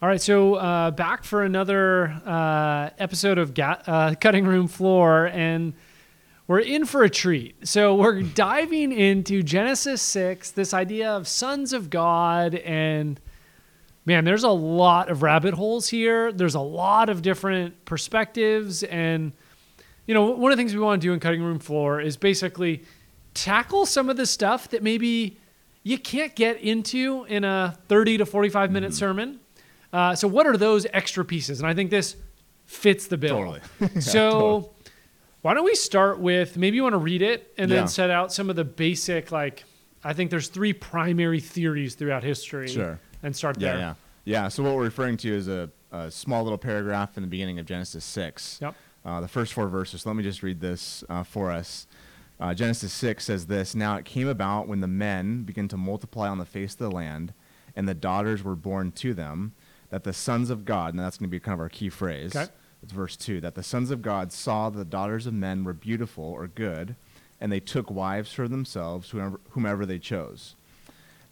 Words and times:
All 0.00 0.08
right, 0.08 0.20
so 0.20 0.54
uh, 0.54 0.92
back 0.92 1.24
for 1.24 1.42
another 1.42 2.06
uh, 2.24 2.90
episode 2.98 3.36
of 3.36 3.52
Ga- 3.52 3.82
uh, 3.84 4.14
Cutting 4.14 4.46
Room 4.46 4.68
Floor, 4.68 5.26
and 5.26 5.72
we're 6.46 6.60
in 6.60 6.84
for 6.84 7.02
a 7.02 7.10
treat. 7.10 7.66
So 7.66 7.96
we're 7.96 8.22
diving 8.36 8.92
into 8.92 9.42
Genesis 9.42 10.00
6, 10.00 10.52
this 10.52 10.72
idea 10.72 11.10
of 11.10 11.26
sons 11.26 11.72
of 11.72 11.90
God, 11.90 12.54
and 12.54 13.18
man, 14.06 14.24
there's 14.24 14.44
a 14.44 14.50
lot 14.50 15.10
of 15.10 15.24
rabbit 15.24 15.54
holes 15.54 15.88
here. 15.88 16.30
There's 16.30 16.54
a 16.54 16.60
lot 16.60 17.08
of 17.08 17.20
different 17.20 17.84
perspectives, 17.84 18.84
and 18.84 19.32
you 20.06 20.14
know, 20.14 20.26
one 20.26 20.52
of 20.52 20.56
the 20.56 20.60
things 20.60 20.74
we 20.74 20.80
want 20.80 21.02
to 21.02 21.08
do 21.08 21.12
in 21.12 21.18
Cutting 21.18 21.42
Room 21.42 21.58
Floor 21.58 22.00
is 22.00 22.16
basically 22.16 22.84
tackle 23.34 23.84
some 23.84 24.08
of 24.08 24.16
the 24.16 24.26
stuff 24.26 24.68
that 24.68 24.84
maybe 24.84 25.38
you 25.82 25.98
can't 25.98 26.36
get 26.36 26.60
into 26.60 27.24
in 27.28 27.42
a 27.42 27.76
30 27.88 28.18
to 28.18 28.26
45 28.26 28.70
minute 28.70 28.94
sermon. 28.94 29.40
Uh, 29.92 30.14
so, 30.14 30.28
what 30.28 30.46
are 30.46 30.56
those 30.56 30.86
extra 30.92 31.24
pieces? 31.24 31.60
And 31.60 31.68
I 31.68 31.74
think 31.74 31.90
this 31.90 32.16
fits 32.66 33.06
the 33.06 33.16
bill. 33.16 33.36
Totally. 33.38 33.60
Yeah, 33.80 34.00
so, 34.00 34.30
totally. 34.30 34.70
why 35.42 35.54
don't 35.54 35.64
we 35.64 35.74
start 35.74 36.18
with 36.20 36.56
maybe 36.56 36.76
you 36.76 36.82
want 36.82 36.92
to 36.94 36.98
read 36.98 37.22
it 37.22 37.52
and 37.56 37.70
then 37.70 37.88
set 37.88 38.10
out 38.10 38.32
some 38.32 38.50
of 38.50 38.56
the 38.56 38.64
basic, 38.64 39.32
like, 39.32 39.64
I 40.04 40.12
think 40.12 40.30
there's 40.30 40.48
three 40.48 40.72
primary 40.72 41.40
theories 41.40 41.94
throughout 41.94 42.22
history. 42.22 42.68
Sure. 42.68 43.00
And 43.22 43.34
start 43.34 43.58
Yeah, 43.60 43.68
there. 43.72 43.78
yeah, 43.80 43.94
yeah. 44.24 44.48
So 44.48 44.62
what 44.62 44.74
we're 44.76 44.84
referring 44.84 45.16
to 45.18 45.34
is 45.34 45.48
a, 45.48 45.70
a 45.90 46.10
small 46.10 46.42
little 46.44 46.58
paragraph 46.58 47.16
in 47.16 47.22
the 47.22 47.28
beginning 47.28 47.58
of 47.58 47.66
Genesis 47.66 48.04
six. 48.04 48.58
Yep. 48.62 48.74
Uh, 49.04 49.20
the 49.20 49.28
first 49.28 49.52
four 49.54 49.66
verses. 49.68 50.02
So 50.02 50.10
let 50.10 50.16
me 50.16 50.22
just 50.22 50.42
read 50.42 50.60
this 50.60 51.02
uh, 51.08 51.22
for 51.24 51.50
us. 51.50 51.86
Uh, 52.38 52.54
Genesis 52.54 52.92
six 52.92 53.24
says 53.24 53.46
this: 53.46 53.74
Now 53.74 53.96
it 53.96 54.04
came 54.04 54.28
about 54.28 54.68
when 54.68 54.80
the 54.80 54.86
men 54.86 55.42
began 55.42 55.66
to 55.68 55.76
multiply 55.76 56.28
on 56.28 56.38
the 56.38 56.44
face 56.44 56.74
of 56.74 56.78
the 56.78 56.90
land, 56.92 57.32
and 57.74 57.88
the 57.88 57.94
daughters 57.94 58.44
were 58.44 58.54
born 58.54 58.92
to 58.92 59.14
them, 59.14 59.52
that 59.90 60.04
the 60.04 60.12
sons 60.12 60.50
of 60.50 60.64
God, 60.64 60.94
and 60.94 61.02
that's 61.02 61.18
going 61.18 61.28
to 61.28 61.30
be 61.30 61.40
kind 61.40 61.54
of 61.54 61.60
our 61.60 61.68
key 61.68 61.88
phrase. 61.88 62.34
Okay. 62.34 62.50
It's 62.82 62.92
verse 62.92 63.16
two: 63.16 63.40
that 63.40 63.54
the 63.54 63.62
sons 63.62 63.90
of 63.90 64.02
God 64.02 64.32
saw 64.32 64.70
the 64.70 64.84
daughters 64.84 65.26
of 65.26 65.34
men 65.34 65.64
were 65.64 65.72
beautiful 65.72 66.24
or 66.24 66.46
good, 66.46 66.94
and 67.40 67.50
they 67.50 67.60
took 67.60 67.90
wives 67.90 68.32
for 68.32 68.48
themselves, 68.48 69.10
whomever, 69.10 69.40
whomever 69.50 69.86
they 69.86 69.98
chose. 69.98 70.54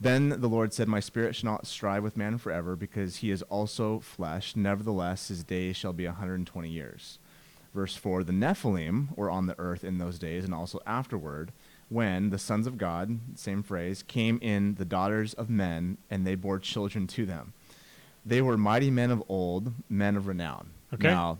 Then 0.00 0.40
the 0.40 0.48
Lord 0.48 0.74
said, 0.74 0.88
My 0.88 1.00
spirit 1.00 1.34
shall 1.34 1.52
not 1.52 1.66
strive 1.66 2.02
with 2.02 2.16
man 2.16 2.38
forever, 2.38 2.76
because 2.76 3.16
he 3.16 3.30
is 3.30 3.42
also 3.42 4.00
flesh. 4.00 4.54
Nevertheless, 4.54 5.28
his 5.28 5.42
days 5.42 5.76
shall 5.76 5.92
be 5.92 6.04
a 6.04 6.10
120 6.10 6.68
years. 6.68 7.18
Verse 7.74 7.96
4 7.96 8.24
The 8.24 8.32
Nephilim 8.32 9.16
were 9.16 9.30
on 9.30 9.46
the 9.46 9.58
earth 9.58 9.84
in 9.84 9.98
those 9.98 10.18
days, 10.18 10.44
and 10.44 10.54
also 10.54 10.80
afterward, 10.86 11.52
when 11.88 12.30
the 12.30 12.38
sons 12.38 12.66
of 12.66 12.78
God, 12.78 13.18
same 13.36 13.62
phrase, 13.62 14.02
came 14.02 14.38
in 14.42 14.74
the 14.74 14.84
daughters 14.84 15.34
of 15.34 15.48
men, 15.48 15.98
and 16.10 16.26
they 16.26 16.34
bore 16.34 16.58
children 16.58 17.06
to 17.08 17.24
them. 17.24 17.52
They 18.26 18.42
were 18.42 18.58
mighty 18.58 18.90
men 18.90 19.10
of 19.10 19.22
old, 19.28 19.72
men 19.88 20.16
of 20.16 20.26
renown. 20.26 20.68
Okay. 20.92 21.08
Now, 21.08 21.38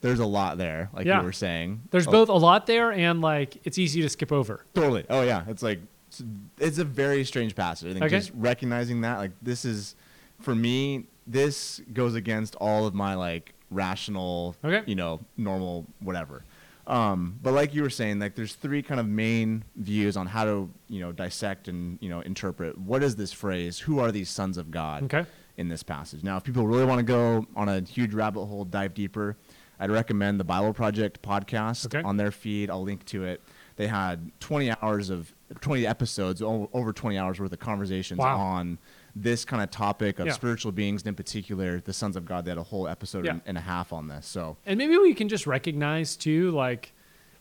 there's 0.00 0.18
a 0.18 0.26
lot 0.26 0.58
there, 0.58 0.90
like 0.92 1.06
Yeah. 1.06 1.20
you 1.20 1.24
were 1.24 1.32
saying. 1.32 1.82
There's 1.90 2.06
Oh, 2.08 2.10
both 2.10 2.28
a 2.28 2.32
lot 2.34 2.66
there 2.66 2.90
and, 2.92 3.20
like, 3.20 3.58
it's 3.64 3.78
easy 3.78 4.02
to 4.02 4.08
skip 4.08 4.32
over. 4.32 4.64
Totally. 4.74 5.04
Oh 5.08 5.22
yeah, 5.22 5.44
it's 5.48 5.62
like 5.62 5.80
it's, 6.08 6.22
it's 6.58 6.78
a 6.78 6.84
very 6.84 7.24
strange 7.24 7.54
passage. 7.54 7.90
I 7.90 7.92
think 7.92 8.04
Okay. 8.06 8.16
just 8.18 8.32
recognizing 8.34 9.02
that, 9.02 9.18
like 9.18 9.30
this 9.40 9.64
is, 9.64 9.94
for 10.40 10.54
me, 10.54 11.04
this 11.26 11.80
goes 11.92 12.14
against 12.16 12.56
all 12.56 12.86
of 12.86 12.94
my 12.94 13.14
like 13.14 13.54
rational, 13.70 14.56
Okay. 14.64 14.82
you 14.86 14.96
know, 14.96 15.20
normal 15.36 15.86
whatever. 16.00 16.42
Um, 16.88 17.38
but 17.40 17.52
like 17.54 17.72
you 17.72 17.82
were 17.82 17.90
saying, 17.90 18.18
like 18.18 18.34
there's 18.34 18.54
three 18.54 18.82
kind 18.82 18.98
of 18.98 19.06
main 19.06 19.62
views 19.76 20.16
on 20.16 20.26
how 20.26 20.44
to 20.44 20.68
you 20.88 20.98
know 21.00 21.12
dissect 21.12 21.68
and 21.68 21.98
you 22.00 22.08
know 22.08 22.20
interpret 22.22 22.76
what 22.78 23.04
is 23.04 23.14
this 23.14 23.32
phrase? 23.32 23.78
Who 23.78 24.00
are 24.00 24.10
these 24.10 24.28
sons 24.28 24.56
of 24.58 24.72
God? 24.72 25.04
Okay. 25.04 25.24
In 25.60 25.68
this 25.68 25.82
passage. 25.82 26.24
Now, 26.24 26.38
if 26.38 26.42
people 26.44 26.66
really 26.66 26.86
want 26.86 26.98
to 26.98 27.04
go 27.04 27.46
on 27.54 27.68
a 27.68 27.80
huge 27.82 28.14
rabbit 28.14 28.46
hole, 28.46 28.64
dive 28.64 28.94
deeper, 28.94 29.36
I'd 29.78 29.90
recommend 29.90 30.40
the 30.40 30.44
Bible 30.44 30.72
Project 30.72 31.22
podcast 31.22 31.86
Okay. 31.86 32.02
on 32.02 32.16
their 32.16 32.30
feed. 32.30 32.70
I'll 32.70 32.82
link 32.82 33.04
to 33.06 33.24
it. 33.24 33.42
They 33.76 33.86
had 33.86 34.32
20 34.40 34.72
hours 34.82 35.10
of 35.10 35.32
20 35.60 35.86
episodes, 35.86 36.42
over 36.42 36.92
20 36.92 37.18
hours 37.18 37.38
worth 37.40 37.52
of 37.52 37.58
conversations 37.58 38.18
Wow. 38.18 38.38
on 38.38 38.78
this 39.16 39.44
kind 39.44 39.62
of 39.62 39.70
topic 39.70 40.18
of 40.18 40.26
Yeah. 40.26 40.32
spiritual 40.32 40.72
beings, 40.72 41.02
and 41.02 41.08
in 41.08 41.14
particular, 41.14 41.80
the 41.80 41.92
sons 41.92 42.16
of 42.16 42.24
God. 42.24 42.44
They 42.44 42.50
had 42.50 42.58
a 42.58 42.62
whole 42.62 42.88
episode 42.88 43.24
Yeah. 43.26 43.32
and, 43.32 43.42
and 43.46 43.58
a 43.58 43.62
half 43.62 43.92
on 43.92 44.08
this. 44.08 44.26
So, 44.26 44.56
And 44.66 44.78
maybe 44.78 44.96
we 44.98 45.14
can 45.14 45.28
just 45.28 45.46
recognize 45.46 46.16
too, 46.16 46.50
like 46.52 46.92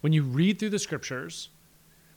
when 0.02 0.12
you 0.14 0.24
read 0.24 0.60
through 0.60 0.70
the 0.72 0.80
scriptures, 0.80 1.50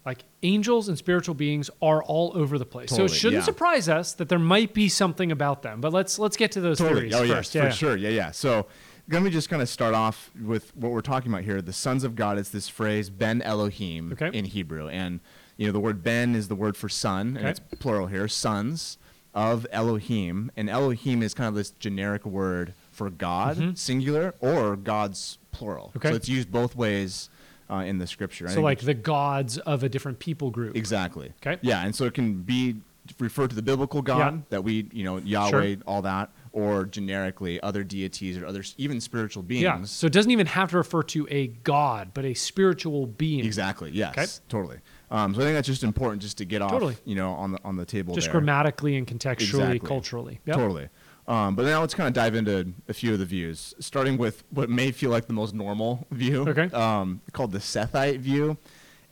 like 0.05 0.25
angels 0.43 0.89
and 0.89 0.99
spiritual 0.99 1.35
beings 1.35 1.71
are 1.81 2.03
all 2.03 2.33
over 2.35 2.59
the 2.59 2.65
place. 2.67 2.91
so 2.91 3.05
it 3.05 3.11
shouldn't 3.11 3.41
yeah. 3.43 3.45
surprise 3.45 3.89
us 3.89 4.15
that 4.15 4.29
there 4.29 4.39
might 4.39 4.75
be 4.75 4.89
something 4.89 5.31
about 5.31 5.63
them. 5.63 5.81
But 5.81 5.93
let's 5.93 6.19
let's 6.19 6.37
get 6.37 6.53
to 6.53 6.61
those 6.61 6.79
theories 6.81 7.15
Oh, 7.15 7.19
first. 7.27 7.55
yes, 7.55 7.55
yeah. 7.55 7.71
for 7.71 7.77
sure. 7.77 7.97
Yeah, 7.97 8.09
yeah. 8.11 8.31
So, 8.33 8.67
let 9.09 9.23
me 9.23 9.31
just 9.31 9.49
kind 9.49 9.63
of 9.63 9.69
start 9.69 9.95
off 9.95 10.31
with 10.41 10.75
what 10.77 10.93
we're 10.93 11.01
talking 11.03 11.31
about 11.33 11.45
here. 11.45 11.61
The 11.63 11.73
sons 11.73 12.03
of 12.05 12.17
God. 12.17 12.39
It's 12.39 12.49
this 12.49 12.69
phrase 12.69 13.11
Ben 13.11 13.43
Elohim 13.43 14.13
Okay. 14.13 14.37
in 14.37 14.45
Hebrew, 14.45 14.89
and 14.89 15.21
you 15.57 15.67
know 15.67 15.73
the 15.73 15.81
word 15.81 16.03
Ben 16.03 16.35
is 16.35 16.49
the 16.49 16.55
word 16.57 16.77
for 16.77 16.89
son, 16.89 17.29
and 17.37 17.39
Okay. 17.39 17.51
it's 17.51 17.61
plural 17.79 18.07
here. 18.09 18.27
Sons 18.29 18.99
of 19.35 19.67
Elohim, 19.73 20.51
and 20.57 20.69
Elohim 20.69 21.23
is 21.23 21.33
kind 21.33 21.49
of 21.49 21.55
this 21.55 21.71
generic 21.71 22.27
word 22.27 22.75
for 22.91 23.09
God, 23.09 23.79
singular, 23.79 24.35
or 24.41 24.77
God's 24.77 25.39
plural. 25.53 25.89
Mm-hmm. 25.89 25.99
Okay. 25.99 26.09
So 26.11 26.15
it's 26.17 26.29
used 26.29 26.51
both 26.51 26.75
ways 26.77 27.31
uh, 27.71 27.77
in 27.77 27.99
the 27.99 28.07
scripture. 28.07 28.49
So 28.49 28.61
like 28.61 28.81
the 28.81 28.95
gods 28.95 29.59
of 29.59 29.83
a 29.83 29.89
different 29.89 30.19
people 30.19 30.51
group. 30.51 30.77
Exactly. 30.77 31.33
Okay. 31.45 31.59
Yeah, 31.63 31.85
and 31.85 31.95
so 31.95 32.05
it 32.05 32.15
can 32.15 32.43
be 32.43 32.77
referred 33.19 33.51
to 33.51 33.57
the 33.57 33.63
biblical 33.63 34.01
God 34.01 34.35
Yeah. 34.35 34.41
that 34.51 34.65
we, 34.65 34.87
you 34.93 35.03
know, 35.03 35.17
Yahweh, 35.19 35.77
all 35.87 36.03
that, 36.03 36.31
or 36.53 36.85
generically 36.85 37.61
other 37.61 37.83
deities 37.83 38.39
or 38.39 38.47
other 38.47 38.63
even 38.79 39.01
spiritual 39.01 39.43
beings. 39.43 39.63
Yeah. 39.65 39.83
So 39.85 40.07
it 40.07 40.13
doesn't 40.13 40.31
even 40.31 40.47
have 40.47 40.71
to 40.71 40.77
refer 40.77 41.03
to 41.05 41.27
a 41.31 41.49
god, 41.49 42.11
but 42.15 42.25
a 42.25 42.35
spiritual 42.35 43.07
being. 43.09 43.45
Exactly. 43.45 43.91
Yes. 43.93 44.13
Okay. 44.17 44.27
Totally. 44.49 44.79
Um, 45.11 45.35
so 45.35 45.41
I 45.41 45.45
think 45.45 45.57
that's 45.57 45.67
just 45.67 45.83
important 45.85 46.23
just 46.23 46.39
to 46.39 46.45
get 46.45 46.63
off, 46.63 46.71
Totally. 46.71 46.97
you 47.05 47.15
know, 47.17 47.33
on 47.33 47.53
the 47.53 47.59
on 47.65 47.77
the 47.77 47.85
table. 47.85 48.15
Just 48.15 48.27
there. 48.29 48.33
grammatically 48.33 48.97
and 48.97 49.07
contextually, 49.07 49.41
Exactly. 49.73 49.79
culturally. 49.81 50.41
Yep. 50.47 50.57
Totally. 50.57 50.89
Um, 51.29 51.55
but 51.55 51.65
now 51.65 51.81
let's 51.81 51.95
kind 51.95 52.09
of 52.09 52.15
dive 52.15 52.35
into 52.35 52.73
a 52.89 52.93
few 52.95 53.13
of 53.13 53.19
the 53.21 53.25
views, 53.25 53.75
starting 53.79 54.19
with 54.19 54.43
what 54.51 54.69
may 54.69 54.91
feel 54.91 55.11
like 55.11 55.27
the 55.27 55.33
most 55.33 55.55
normal 55.55 56.07
view, 56.11 56.49
Okay. 56.49 56.65
um, 56.75 57.21
called 57.33 57.53
the 57.53 57.59
Sethite 57.61 58.19
view. 58.19 58.57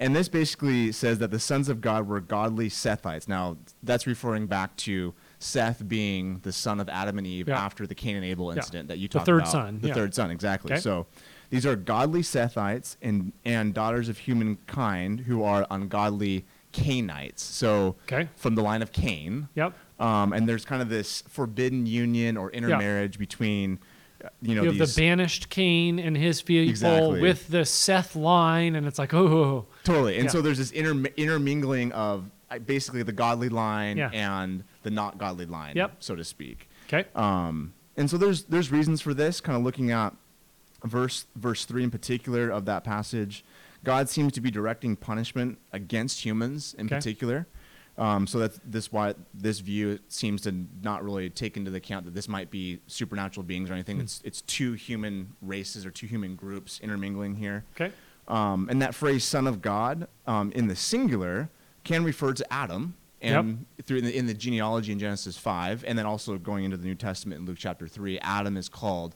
And 0.01 0.17
this 0.17 0.29
basically 0.29 0.93
says 0.93 1.19
that 1.19 1.31
the 1.31 1.39
sons 1.39 1.69
of 1.69 1.81
God 1.83 2.09
were 2.09 2.21
godly 2.21 2.69
Sethites. 2.71 3.29
Now, 3.29 3.59
that's 3.83 4.07
referring 4.07 4.47
back 4.47 4.75
to 4.79 5.15
Seth 5.39 5.87
being 5.87 6.39
the 6.43 6.53
son 6.53 6.81
of 6.81 6.89
Adam 6.89 7.19
and 7.19 7.27
Eve 7.27 7.49
Yeah. 7.49 7.63
after 7.63 7.87
the 7.87 7.95
Cain 7.95 8.17
and 8.17 8.25
Abel 8.25 8.51
Yeah. 8.51 8.57
incident 8.57 8.89
that 8.89 8.99
you 8.99 9.09
talked 9.09 9.29
about. 9.29 9.33
The 9.33 9.33
third 9.33 9.43
about. 9.43 9.53
son, 9.67 9.79
The 9.83 9.89
yeah. 9.89 9.95
third 9.95 10.15
son, 10.15 10.31
exactly. 10.31 10.73
Okay. 10.73 10.81
So 10.81 11.07
these 11.51 11.67
are 11.67 11.77
godly 11.77 12.23
Sethites 12.23 12.97
and, 13.03 13.33
and 13.45 13.75
daughters 13.75 14.09
of 14.09 14.19
humankind 14.19 15.21
who 15.21 15.43
are 15.43 15.67
ungodly 15.71 16.47
Cainites. 16.73 17.41
So 17.41 17.97
Okay. 18.05 18.29
from 18.37 18.55
the 18.55 18.63
line 18.63 18.81
of 18.83 18.93
Cain. 18.93 19.49
Yep. 19.55 19.75
Um, 20.01 20.33
and 20.33 20.49
there's 20.49 20.65
kind 20.65 20.81
of 20.83 20.89
this 20.89 21.23
forbidden 21.29 21.85
union 21.87 22.37
or 22.37 22.51
intermarriage 22.51 23.19
between, 23.19 23.79
uh, 24.25 24.29
you 24.41 24.55
know, 24.55 24.63
you 24.63 24.69
have 24.71 24.79
these 24.79 24.95
the 24.95 25.01
banished 25.03 25.51
Cain 25.51 25.99
and 25.99 26.17
his 26.17 26.41
people 26.43 26.71
Exactly. 26.71 27.21
with 27.21 27.49
the 27.49 27.65
Seth 27.67 28.17
line, 28.17 28.75
and 28.77 28.87
it's 28.87 28.99
like, 28.99 29.13
oh, 29.13 29.67
totally. 29.85 30.17
And 30.17 30.25
Yeah. 30.25 30.31
so 30.31 30.41
there's 30.41 30.59
this 30.59 30.71
inter- 30.71 31.11
intermingling 31.19 31.93
of 31.93 32.31
uh, 32.51 32.59
basically 32.59 33.03
the 33.03 33.13
godly 33.13 33.49
line 33.51 33.99
Yeah. 33.99 34.11
and 34.13 34.65
the 34.83 34.91
not 34.91 35.19
godly 35.19 35.47
line, 35.47 35.77
Yep. 35.77 35.97
so 36.01 36.17
to 36.17 36.25
speak. 36.25 36.69
okay. 36.89 37.05
Um, 37.15 37.75
and 37.97 38.09
so 38.11 38.17
there's 38.17 38.45
there's 38.45 38.73
reasons 38.73 39.01
for 39.03 39.13
this. 39.15 39.41
Kind 39.43 39.57
of 39.59 39.63
looking 39.63 39.91
at 39.91 40.15
verse 40.83 41.27
verse 41.37 41.65
three 41.67 41.85
in 41.85 41.91
particular 41.91 42.49
of 42.49 42.65
that 42.65 42.85
passage, 42.85 43.45
God 43.85 44.09
seems 44.09 44.33
to 44.33 44.41
be 44.41 44.51
directing 44.51 44.97
punishment 44.97 45.59
against 45.73 46.25
humans 46.25 46.75
in 46.79 46.87
Okay. 46.87 46.97
particular. 46.97 47.47
Um, 48.01 48.27
so 48.27 48.39
that's 48.39 48.59
this 48.65 48.91
why 48.91 49.15
this 49.35 49.61
view 49.61 49.99
seems 50.09 50.41
to 50.43 50.55
not 50.83 51.05
really 51.05 51.29
take 51.29 51.59
into 51.59 51.73
account 51.75 52.07
that 52.07 52.15
this 52.15 52.29
might 52.29 52.51
be 52.51 52.81
supernatural 52.87 53.45
beings 53.45 53.69
or 53.71 53.75
anything. 53.75 53.97
Hmm. 53.97 54.03
It's 54.03 54.23
it's 54.25 54.41
two 54.43 54.73
human 54.73 55.35
races 55.43 55.85
or 55.85 55.91
two 55.91 56.07
human 56.07 56.35
groups 56.35 56.81
intermingling 56.83 57.35
here. 57.35 57.65
Okay. 57.77 57.93
Um, 58.27 58.69
and 58.71 58.81
that 58.81 58.95
phrase 58.95 59.23
"son 59.23 59.47
of 59.47 59.61
God" 59.61 60.09
um, 60.27 60.51
in 60.53 60.67
the 60.67 60.77
singular 60.77 61.51
can 61.85 62.03
refer 62.03 62.33
to 62.33 62.53
Adam, 62.53 62.95
and 63.21 63.67
through 63.85 63.99
in 63.99 64.05
the, 64.05 64.17
in 64.17 64.27
the 64.27 64.35
genealogy 64.35 64.93
in 64.93 64.99
Genesis 64.99 65.37
five, 65.37 65.85
and 65.87 65.99
then 65.99 66.07
also 66.07 66.39
going 66.39 66.65
into 66.65 66.79
the 66.79 66.87
New 66.87 66.95
Testament 66.95 67.41
in 67.41 67.47
Luke 67.47 67.59
chapter 67.59 67.87
three, 67.87 68.19
Adam 68.21 68.57
is 68.57 68.69
called, 68.71 69.15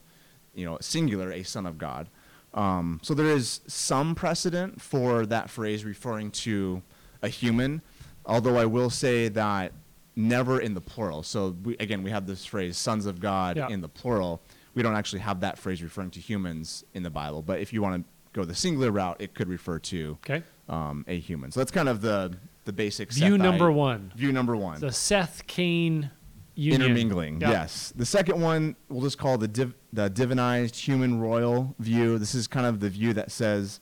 you 0.54 0.66
know, 0.66 0.76
singular, 0.82 1.32
a 1.32 1.42
son 1.42 1.64
of 1.64 1.78
God. 1.78 2.08
Um, 2.52 3.00
so 3.02 3.14
there 3.14 3.34
is 3.34 3.62
some 3.66 4.14
precedent 4.14 4.82
for 4.82 5.24
that 5.26 5.48
phrase 5.48 5.84
referring 5.86 6.30
to 6.32 6.82
a 7.22 7.28
human, 7.28 7.80
although 8.26 8.56
I 8.56 8.64
will 8.66 8.90
say 8.90 9.28
that 9.28 9.72
never 10.16 10.60
in 10.60 10.74
the 10.74 10.80
plural. 10.80 11.22
So 11.22 11.56
we, 11.64 11.76
again, 11.78 12.02
we 12.02 12.10
have 12.10 12.26
this 12.26 12.44
phrase 12.44 12.76
"sons 12.76 13.06
of 13.06 13.20
God" 13.20 13.56
Yeah. 13.56 13.68
in 13.68 13.80
the 13.80 13.88
plural. 13.88 14.40
We 14.74 14.82
don't 14.82 14.96
actually 14.96 15.20
have 15.20 15.40
that 15.40 15.58
phrase 15.58 15.82
referring 15.82 16.10
to 16.12 16.20
humans 16.20 16.84
in 16.94 17.02
the 17.02 17.10
Bible. 17.10 17.42
But 17.42 17.60
if 17.60 17.72
you 17.72 17.80
want 17.82 18.04
to 18.04 18.10
go 18.32 18.44
the 18.44 18.54
singular 18.54 18.90
route, 18.90 19.16
it 19.20 19.34
could 19.34 19.48
refer 19.48 19.78
to 19.78 20.18
Okay. 20.24 20.42
um, 20.68 21.04
a 21.06 21.18
human. 21.18 21.52
So 21.52 21.60
that's 21.60 21.70
kind 21.70 21.88
of 21.88 22.00
the 22.00 22.36
the 22.64 22.72
basic 22.72 23.12
View 23.12 23.36
number 23.36 23.70
one. 23.70 24.10
View 24.16 24.32
number 24.32 24.56
one. 24.56 24.80
The 24.80 24.90
Seth 24.90 25.46
Cain 25.46 26.10
union. 26.54 26.80
intermingling. 26.82 27.40
Yes. 27.40 27.92
The 27.94 28.06
second 28.06 28.40
one 28.40 28.74
we'll 28.88 29.02
just 29.02 29.18
call 29.18 29.36
the 29.38 29.48
div- 29.48 29.74
the 29.92 30.08
divinized 30.08 30.76
human 30.76 31.20
royal 31.20 31.74
view. 31.78 32.18
This 32.18 32.34
is 32.34 32.46
kind 32.48 32.64
of 32.66 32.80
the 32.80 32.88
view 32.88 33.12
that 33.14 33.30
says 33.30 33.80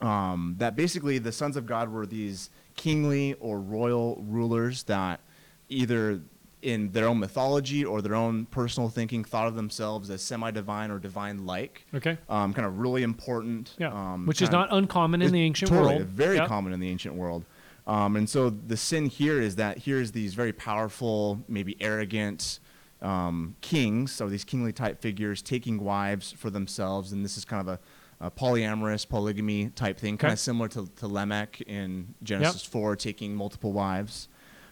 um, 0.00 0.54
that 0.58 0.76
basically 0.76 1.18
the 1.18 1.30
sons 1.32 1.56
of 1.56 1.66
God 1.66 1.90
were 1.90 2.06
these 2.06 2.50
kingly 2.80 3.34
or 3.40 3.60
royal 3.60 4.16
rulers 4.26 4.84
that 4.84 5.20
either 5.68 6.22
in 6.62 6.90
their 6.92 7.06
own 7.06 7.18
mythology 7.18 7.84
or 7.84 8.00
their 8.00 8.14
own 8.14 8.46
personal 8.46 8.88
thinking 8.88 9.22
thought 9.22 9.46
of 9.46 9.54
themselves 9.54 10.08
as 10.08 10.22
semi-divine 10.22 10.90
or 10.90 10.98
divine-like. 10.98 11.84
Okay. 11.94 12.16
Um, 12.28 12.54
kind 12.54 12.66
of 12.66 12.78
really 12.78 13.02
important. 13.02 13.74
Yeah. 13.78 13.92
um, 13.92 14.24
Which 14.24 14.40
is 14.40 14.50
not 14.50 14.68
uncommon 14.70 15.20
in 15.20 15.30
the 15.30 15.42
ancient 15.42 15.70
totally, 15.70 15.96
world. 15.96 16.08
Very 16.08 16.38
common 16.46 16.72
in 16.72 16.80
the 16.80 16.88
ancient 16.88 17.14
world. 17.14 17.44
Um, 17.86 18.16
and 18.16 18.28
so 18.28 18.48
the 18.48 18.78
sin 18.78 19.06
here 19.06 19.40
is 19.42 19.56
that 19.56 19.78
here's 19.78 20.12
these 20.12 20.32
very 20.32 20.52
powerful, 20.52 21.38
maybe 21.48 21.76
arrogant 21.80 22.60
um, 23.02 23.56
kings, 23.60 24.12
so 24.12 24.28
these 24.28 24.44
kingly 24.44 24.72
type 24.72 25.02
figures 25.02 25.42
taking 25.42 25.82
wives 25.82 26.32
for 26.32 26.48
themselves, 26.48 27.12
and 27.12 27.24
this 27.24 27.36
is 27.36 27.44
kind 27.44 27.60
of 27.60 27.68
a, 27.68 27.78
a 28.20 28.30
polyamorous 28.30 29.08
polygamy 29.08 29.68
type 29.70 29.98
thing, 29.98 30.18
kind 30.18 30.32
of 30.32 30.38
similar 30.38 30.68
to, 30.68 30.86
to 30.96 31.08
Lamech 31.08 31.60
in 31.62 32.14
Genesis 32.22 32.62
4, 32.64 32.96
taking 32.96 33.34
multiple 33.34 33.72
wives. 33.72 34.28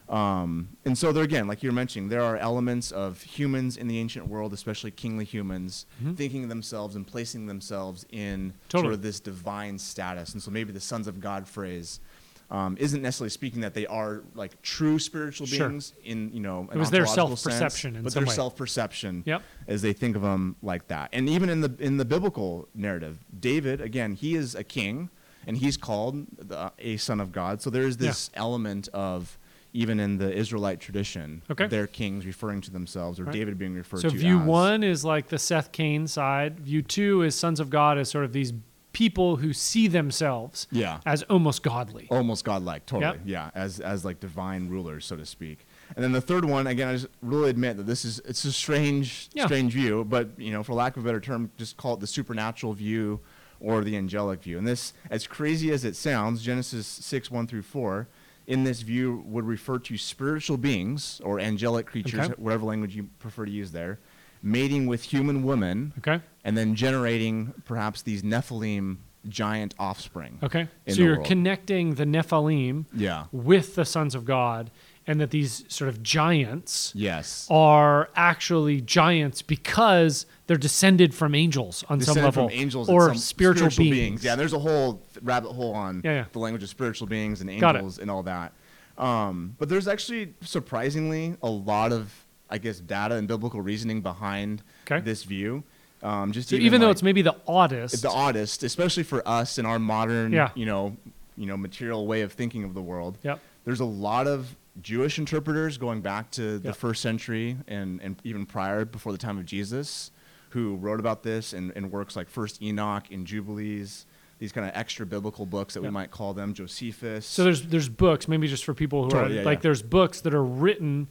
Um, 0.09 0.71
and 0.87 0.97
so 0.97 1.13
there 1.13 1.23
again, 1.23 1.47
like 1.47 1.63
you 1.63 1.69
were 1.69 1.75
mentioning, 1.75 2.09
there 2.09 2.23
are 2.23 2.37
elements 2.39 2.91
of 2.93 3.21
humans 3.23 3.77
in 3.77 3.89
the 3.89 3.99
ancient 3.99 4.27
world, 4.27 4.55
especially 4.55 4.91
kingly 4.91 5.25
humans, 5.27 5.85
Mhm. 6.03 6.17
thinking 6.17 6.49
themselves 6.49 6.97
and 6.97 7.07
placing 7.07 7.47
themselves 7.47 8.07
in 8.11 8.55
Totally. 8.71 8.85
sort 8.85 8.95
of 8.95 9.03
this 9.03 9.21
divine 9.21 9.79
status. 9.79 10.33
And 10.33 10.43
so 10.43 10.51
maybe 10.51 10.73
the 10.73 10.81
sons 10.81 11.09
of 11.09 11.21
God 11.21 11.47
phrase 11.47 12.01
um, 12.51 12.77
isn't 12.81 13.03
necessarily 13.03 13.29
speaking 13.31 13.61
that 13.61 13.75
they 13.75 13.87
are 13.87 14.23
like 14.35 14.61
true 14.63 14.99
spiritual 14.99 15.47
Sure. 15.47 15.69
beings 15.69 15.93
in 16.05 16.31
you 16.33 16.41
know 16.41 16.69
It 16.73 16.79
was 16.79 16.91
their 16.91 17.05
self-perception 17.07 17.97
in 17.97 18.03
but 18.03 18.15
their 18.15 18.27
self-perception 18.27 19.23
Yep. 19.27 19.43
as 19.67 19.83
they 19.83 19.93
think 19.93 20.17
of 20.17 20.23
them 20.23 20.57
like 20.63 20.89
that. 20.89 21.11
And 21.13 21.29
even 21.29 21.51
in 21.51 21.61
the 21.61 21.75
in 21.79 21.97
the 21.99 22.05
biblical 22.05 22.69
narrative, 22.75 23.19
David 23.39 23.81
again, 23.81 24.15
he 24.15 24.35
is 24.35 24.55
a 24.55 24.65
king 24.65 25.11
and 25.47 25.57
he's 25.59 25.77
called 25.77 26.27
the, 26.39 26.73
a 26.79 26.97
son 26.97 27.21
of 27.21 27.33
God. 27.33 27.61
So 27.63 27.71
there's 27.71 27.97
Yeah. 27.97 28.09
this 28.09 28.31
element 28.35 28.89
of 28.95 29.39
even 29.75 30.01
in 30.01 30.17
the 30.17 30.33
Israelite 30.33 30.81
tradition, 30.81 31.43
Okay. 31.51 31.67
their 31.67 31.87
kings 31.87 32.25
referring 32.25 32.63
to 32.63 32.71
themselves 32.71 33.21
or 33.21 33.25
Right. 33.25 33.35
David 33.35 33.59
being 33.59 33.75
referred 33.75 34.01
So 34.01 34.09
to 34.09 34.17
view 34.17 34.41
as. 34.41 34.47
one 34.47 34.83
is 34.83 35.05
like 35.05 35.29
the 35.29 35.39
Seth 35.39 35.71
Cain 35.73 36.07
side. 36.07 36.59
View 36.61 36.81
two 36.81 37.21
is 37.23 37.35
sons 37.35 37.61
of 37.61 37.69
God 37.69 37.99
as 37.99 38.09
sort 38.09 38.25
of 38.25 38.33
these 38.33 38.53
people 38.93 39.37
who 39.37 39.53
see 39.53 39.87
themselves 39.87 40.67
Yeah. 40.71 41.01
as 41.05 41.23
almost 41.25 41.63
godly. 41.63 42.09
almost 42.11 42.45
godlike 42.45 42.87
totally 42.87 43.19
Yep. 43.19 43.21
yeah 43.27 43.51
as 43.55 43.81
as 43.81 44.05
like 44.05 44.19
divine 44.21 44.69
rulers 44.69 45.05
so 45.05 45.15
to 45.17 45.27
speak 45.27 45.67
and 45.95 46.03
then 46.03 46.13
the 46.13 46.21
third 46.21 46.45
one 46.45 46.67
again 46.67 46.89
i 46.89 46.93
just 46.95 47.07
really 47.23 47.51
admit 47.51 47.77
that 47.77 47.87
this 47.87 48.05
is 48.05 48.21
it's 48.25 48.45
a 48.45 48.53
strange 48.53 49.29
Yeah. 49.35 49.45
strange 49.47 49.73
view 49.75 50.05
but 50.05 50.31
you 50.39 50.51
know 50.53 50.63
for 50.63 50.73
lack 50.73 50.97
of 50.97 51.05
a 51.05 51.07
better 51.07 51.21
term 51.21 51.51
just 51.59 51.77
call 51.77 51.95
it 51.95 52.01
the 52.01 52.07
supernatural 52.07 52.73
view 52.73 53.21
or 53.61 53.85
the 53.85 53.97
angelic 53.97 54.43
view 54.43 54.57
and 54.59 54.67
this 54.67 54.95
as 55.11 55.27
crazy 55.27 55.71
as 55.71 55.85
it 55.85 55.95
sounds 55.95 56.43
genesis 56.43 56.87
6 56.87 57.31
1 57.31 57.47
through 57.47 57.63
4 57.63 58.09
in 58.47 58.65
this 58.65 58.81
view 58.81 59.23
would 59.27 59.45
refer 59.45 59.79
to 59.79 59.99
spiritual 59.99 60.57
beings 60.57 61.21
or 61.23 61.39
angelic 61.39 61.85
creatures 61.87 62.21
Okay. 62.21 62.35
whatever 62.39 62.65
language 62.65 62.97
you 62.97 63.09
prefer 63.19 63.45
to 63.45 63.51
use 63.53 63.73
there 63.73 63.99
mating 64.43 64.87
with 64.87 65.03
human 65.03 65.43
women 65.43 65.93
Okay. 65.99 66.21
And 66.49 66.57
then 66.57 66.75
generating 66.75 67.53
perhaps 67.65 68.03
these 68.03 68.23
nephilim 68.23 68.97
giant 69.29 69.75
offspring 69.79 70.39
Okay. 70.43 70.69
so 70.89 71.03
you're 71.03 71.17
world. 71.17 71.27
connecting 71.27 71.95
the 71.97 72.05
Nephilim 72.07 72.87
yeah 72.95 73.25
with 73.33 73.75
the 73.75 73.85
sons 73.85 74.15
of 74.15 74.25
God, 74.25 74.71
and 75.07 75.21
that 75.21 75.31
these 75.31 75.65
sort 75.69 75.89
of 75.89 76.03
giants 76.03 76.93
yes 76.95 77.47
are 77.51 78.09
actually 78.15 78.81
giants 78.81 79.43
because 79.43 80.25
they're 80.47 80.57
descended 80.57 81.15
from 81.15 81.35
angels 81.35 81.85
on 81.91 82.01
some 82.01 82.17
level, 82.17 82.49
from 82.49 82.59
angels 82.59 82.89
and 82.89 82.97
or 82.97 83.09
some 83.09 83.17
spiritual, 83.19 83.69
beings. 83.77 84.25
Yeah, 84.25 84.37
there's 84.37 84.53
a 84.55 84.59
whole 84.59 85.03
rabbit 85.23 85.53
hole 85.53 85.75
on 85.75 86.01
Yeah, 86.05 86.13
yeah. 86.13 86.25
the 86.33 86.39
language 86.39 86.63
of 86.63 86.69
spiritual 86.71 87.07
beings 87.09 87.41
and 87.43 87.51
angels 87.51 87.99
and 87.99 88.11
all 88.11 88.23
that. 88.23 88.53
Um, 88.97 89.57
but 89.59 89.69
there's 89.69 89.89
actually 89.89 90.35
surprisingly 90.41 91.37
a 91.43 91.49
lot 91.51 91.93
of, 91.93 92.13
I 92.51 92.59
guess, 92.59 92.79
data 92.81 93.15
and 93.17 93.29
biblical 93.29 93.61
reasoning 93.61 94.01
behind 94.01 94.63
Okay. 94.91 95.01
this 95.05 95.25
view. 95.25 95.65
Um, 96.03 96.33
just 96.33 96.49
So 96.51 96.57
even, 96.57 96.67
even 96.67 96.81
though 96.81 96.87
like 96.89 96.95
it's 96.95 97.03
maybe 97.03 97.23
the 97.23 97.37
oddest, 97.47 98.03
the 98.03 98.11
oddest, 98.11 98.63
especially 98.63 99.03
for 99.03 99.27
us 99.27 99.59
in 99.59 99.67
our 99.67 99.79
modern, 99.79 100.33
Yeah. 100.33 100.51
you 100.55 100.67
know, 100.67 100.97
you 101.37 101.47
know, 101.47 101.57
material 101.57 102.07
way 102.07 102.23
of 102.23 102.33
thinking 102.33 102.65
of 102.65 102.75
the 102.75 102.83
world. 102.83 103.19
Yep. 103.23 103.41
There's 103.65 103.81
a 103.81 103.85
lot 103.85 104.27
of 104.27 104.57
Jewish 104.81 105.19
interpreters 105.19 105.77
going 105.77 106.01
back 106.01 106.31
to 106.33 106.59
the 106.59 106.73
first 106.73 107.03
century 107.03 107.57
and, 107.67 108.01
and 108.01 108.17
even 108.25 108.47
prior, 108.47 108.85
before 108.85 109.13
the 109.13 109.19
time 109.19 109.39
of 109.39 109.45
Jesus, 109.45 110.11
who 110.51 110.77
wrote 110.77 111.01
about 111.01 111.23
this 111.25 111.53
in, 111.53 111.73
in 111.73 111.91
works 111.91 112.15
like 112.17 112.29
First 112.29 112.63
Enoch 112.63 113.05
and 113.11 113.27
Jubilees, 113.27 114.07
these 114.39 114.53
kind 114.53 114.69
of 114.69 114.77
extra 114.77 115.05
biblical 115.05 115.47
books 115.47 115.75
that 115.75 115.83
we 115.83 115.91
might 115.91 116.11
call 116.13 116.33
them, 116.33 116.55
Josephus. 116.55 117.27
So 117.27 117.43
there's 117.43 117.63
there's 117.63 117.89
books 117.89 118.29
maybe 118.29 118.47
just 118.47 118.65
for 118.65 118.73
people 118.73 119.03
who 119.05 119.11
Totally, 119.11 119.39
are 119.39 119.41
yeah, 119.41 119.45
like 119.45 119.59
yeah. 119.59 119.63
there's 119.63 119.83
books 119.83 120.21
that 120.21 120.33
are 120.33 120.45
written, 120.45 121.09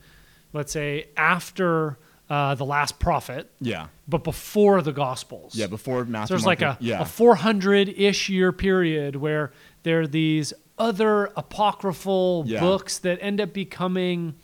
let's 0.54 0.72
say 0.72 1.10
after 1.18 1.98
uh, 2.29 2.56
the 2.56 2.65
last 2.65 3.00
prophet, 3.00 3.50
yeah, 3.59 3.88
but 4.07 4.24
before 4.24 4.81
the 4.81 4.91
Gospels. 4.91 5.56
yeah, 5.56 5.68
before 5.68 6.03
Matthew. 6.06 6.27
So 6.27 6.33
there's 6.35 6.45
Mark, 6.45 6.62
like 6.62 6.79
a, 6.81 6.83
yeah, 6.83 7.01
a 7.01 7.06
400 7.06 7.89
ish 7.89 8.29
year 8.29 8.51
period 8.51 9.15
where 9.15 9.51
there 9.83 10.01
are 10.01 10.07
these 10.07 10.53
other 10.77 11.31
apocryphal 11.38 12.44
Yeah. 12.45 12.59
books 12.59 13.00
that 13.00 13.18
end 13.21 13.39
up 13.41 13.53
becoming 13.53 14.35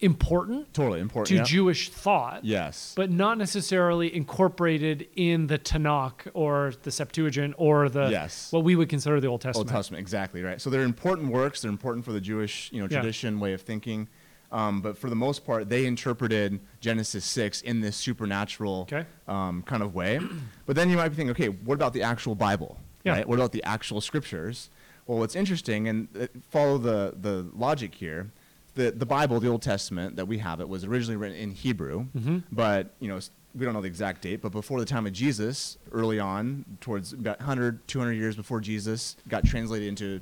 important 0.00 0.72
totally 0.74 1.00
important. 1.00 1.28
to 1.28 1.34
yeah. 1.36 1.42
Jewish 1.44 1.88
thought. 1.88 2.44
Yes, 2.44 2.92
But 2.96 3.10
not 3.10 3.38
necessarily 3.38 4.14
incorporated 4.14 5.06
in 5.14 5.46
the 5.46 5.58
Tanakh 5.58 6.28
or 6.34 6.72
the 6.82 6.90
Septuagint 6.90 7.54
or 7.58 7.88
the 7.88 8.08
Yes. 8.10 8.50
what 8.52 8.64
we 8.64 8.76
would 8.76 8.88
consider 8.88 9.20
the 9.20 9.28
Old 9.28 9.40
Testament. 9.40 9.70
Old 9.70 9.76
Testament, 9.76 10.00
exactly 10.00 10.42
right. 10.42 10.60
So 10.60 10.68
they're 10.70 10.82
important 10.82 11.30
works. 11.32 11.62
They're 11.62 11.70
important 11.70 12.04
for 12.04 12.12
the 12.12 12.20
Jewish, 12.20 12.70
you 12.72 12.80
know, 12.80 12.88
tradition, 12.88 13.40
way 13.40 13.52
of 13.52 13.62
thinking. 13.62 14.08
Um, 14.54 14.80
but 14.80 14.96
for 14.96 15.10
the 15.10 15.16
most 15.16 15.44
part, 15.44 15.68
they 15.68 15.84
interpreted 15.84 16.60
Genesis 16.80 17.24
six 17.24 17.60
in 17.62 17.80
this 17.80 17.96
supernatural 17.96 18.82
Okay. 18.82 19.04
um, 19.26 19.62
kind 19.64 19.82
of 19.82 19.94
way. 19.96 20.20
but 20.66 20.76
then 20.76 20.88
you 20.88 20.96
might 20.96 21.08
be 21.08 21.16
thinking, 21.16 21.32
okay, 21.32 21.48
what 21.48 21.74
about 21.74 21.92
the 21.92 22.02
actual 22.02 22.36
Bible? 22.36 22.78
Yeah. 23.02 23.12
Right? 23.14 23.28
What 23.28 23.34
about 23.34 23.50
the 23.52 23.64
actual 23.64 24.00
scriptures? 24.00 24.70
Well, 25.06 25.18
what's 25.18 25.34
interesting, 25.34 25.88
and 25.88 26.08
uh, 26.18 26.26
follow 26.50 26.78
the 26.78 27.14
the 27.20 27.46
logic 27.54 27.94
here. 27.96 28.30
The, 28.76 28.90
the 28.90 29.06
Bible, 29.06 29.38
the 29.38 29.48
Old 29.48 29.62
Testament 29.62 30.16
that 30.16 30.26
we 30.26 30.38
have, 30.38 30.60
it 30.60 30.68
was 30.68 30.84
originally 30.84 31.16
written 31.16 31.36
in 31.38 31.50
Hebrew, 31.52 32.06
Mhm. 32.16 32.42
but 32.50 32.94
you 33.00 33.08
know 33.08 33.20
we 33.54 33.64
don't 33.64 33.74
know 33.74 33.80
the 33.82 33.86
exact 33.88 34.22
date. 34.22 34.40
But 34.40 34.50
before 34.52 34.78
the 34.80 34.86
time 34.86 35.06
of 35.06 35.12
Jesus, 35.12 35.78
early 35.92 36.18
on, 36.18 36.64
towards 36.80 37.12
about 37.12 37.38
100, 37.40 37.86
200 37.86 38.12
years 38.14 38.34
before 38.36 38.60
Jesus, 38.60 39.16
got 39.28 39.44
translated 39.44 39.86
into 39.88 40.20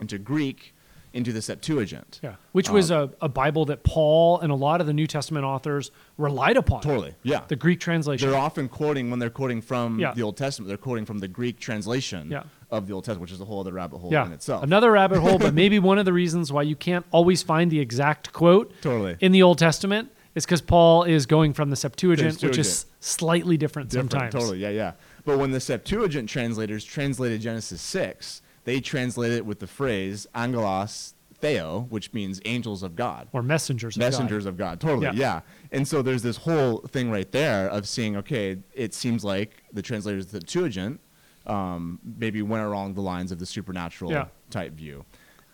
into 0.00 0.16
Greek, 0.18 0.74
into 1.12 1.32
the 1.32 1.40
Septuagint. 1.42 2.20
Yeah. 2.22 2.34
Which 2.52 2.68
was 2.70 2.90
Um, 2.90 3.12
a, 3.22 3.26
a 3.26 3.28
Bible 3.28 3.64
that 3.66 3.82
Paul 3.82 4.38
and 4.40 4.52
a 4.52 4.54
lot 4.54 4.80
of 4.80 4.86
the 4.86 4.92
New 4.92 5.06
Testament 5.06 5.44
authors 5.44 5.90
relied 6.16 6.56
upon. 6.56 6.82
Totally, 6.82 7.14
yeah. 7.22 7.42
The 7.48 7.56
Greek 7.56 7.80
translation. 7.80 8.28
They're 8.30 8.38
often 8.38 8.68
quoting 8.68 9.10
when 9.10 9.18
they're 9.18 9.30
quoting 9.30 9.60
from 9.60 9.98
Yeah. 9.98 10.12
the 10.14 10.22
Old 10.22 10.36
Testament. 10.36 10.68
They're 10.68 10.76
quoting 10.76 11.04
from 11.06 11.18
the 11.18 11.28
Greek 11.28 11.58
translation 11.60 12.30
Yeah. 12.30 12.42
of 12.70 12.86
the 12.86 12.92
Old 12.94 13.04
Testament, 13.04 13.22
which 13.22 13.32
is 13.32 13.40
a 13.40 13.44
whole 13.44 13.60
other 13.60 13.72
rabbit 13.72 13.98
hole 13.98 14.12
yeah. 14.12 14.26
in 14.26 14.32
itself. 14.32 14.62
Another 14.62 14.92
rabbit 14.92 15.20
hole, 15.20 15.38
but 15.38 15.54
maybe 15.62 15.78
one 15.78 15.98
of 15.98 16.04
the 16.04 16.12
reasons 16.12 16.52
why 16.52 16.62
you 16.62 16.76
can't 16.76 17.06
always 17.10 17.42
find 17.42 17.70
the 17.70 17.80
exact 17.80 18.32
quote 18.32 18.72
Totally. 18.82 19.16
in 19.20 19.32
the 19.32 19.42
Old 19.42 19.58
Testament 19.58 20.10
is 20.34 20.44
because 20.44 20.60
Paul 20.60 21.04
is 21.04 21.26
going 21.26 21.52
from 21.54 21.70
the 21.70 21.76
Septuagint, 21.76 22.42
which 22.42 22.58
is 22.58 22.86
slightly 23.00 23.56
different, 23.56 23.88
Different, 23.90 24.12
sometimes. 24.12 24.34
Totally, 24.34 24.58
yeah, 24.58 24.68
yeah. 24.68 24.92
But 25.24 25.38
when 25.38 25.50
the 25.50 25.58
Septuagint 25.60 26.28
translators 26.28 26.84
translated 26.84 27.40
Genesis 27.40 27.80
6, 27.80 28.42
they 28.68 28.80
translate 28.80 29.32
it 29.32 29.46
with 29.46 29.60
the 29.60 29.66
phrase 29.66 30.26
angelos 30.34 31.14
theo, 31.40 31.86
which 31.88 32.12
means 32.12 32.38
angels 32.44 32.82
of 32.82 32.94
God. 32.94 33.26
Or 33.32 33.42
messengers 33.42 33.96
of 33.96 34.00
God. 34.00 34.06
Messengers 34.06 34.44
of 34.44 34.58
God. 34.58 34.78
Totally, 34.78 35.06
Yeah. 35.06 35.12
yeah. 35.14 35.40
And 35.72 35.88
so 35.88 36.02
there's 36.02 36.22
this 36.22 36.36
whole 36.36 36.78
thing 36.88 37.10
right 37.10 37.30
there 37.32 37.66
of 37.70 37.88
seeing, 37.88 38.14
okay, 38.18 38.58
it 38.74 38.92
seems 38.92 39.24
like 39.24 39.64
the 39.72 39.80
translators 39.80 40.26
of 40.26 40.32
the 40.32 40.40
Septuagint 40.40 41.00
um, 41.46 41.98
maybe 42.18 42.42
went 42.42 42.66
along 42.66 42.92
the 42.92 43.00
lines 43.00 43.32
of 43.32 43.38
the 43.38 43.46
supernatural 43.46 44.10
Yeah. 44.10 44.26
type 44.50 44.74
view. 44.74 45.06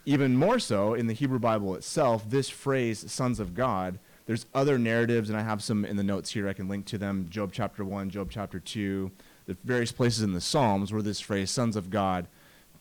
Even 0.06 0.36
more 0.36 0.58
so 0.58 0.94
in 0.94 1.06
the 1.06 1.12
Hebrew 1.14 1.38
Bible 1.38 1.76
itself, 1.76 2.28
this 2.28 2.48
phrase, 2.50 3.08
sons 3.12 3.38
of 3.38 3.54
God, 3.54 4.00
there's 4.26 4.46
other 4.54 4.76
narratives, 4.76 5.28
and 5.30 5.38
I 5.38 5.42
have 5.42 5.62
some 5.62 5.84
in 5.84 5.94
the 5.96 6.02
notes 6.02 6.32
here. 6.32 6.48
I 6.48 6.52
can 6.52 6.66
link 6.66 6.86
to 6.86 6.98
them 6.98 7.28
Job 7.30 7.50
chapter 7.52 7.84
1, 7.84 8.10
Job 8.10 8.28
chapter 8.28 8.58
2, 8.58 9.12
the 9.46 9.56
various 9.62 9.92
places 9.92 10.22
in 10.24 10.32
the 10.32 10.40
Psalms 10.40 10.92
where 10.92 11.00
this 11.02 11.20
phrase, 11.20 11.52
sons 11.52 11.76
of 11.76 11.90
God, 11.90 12.26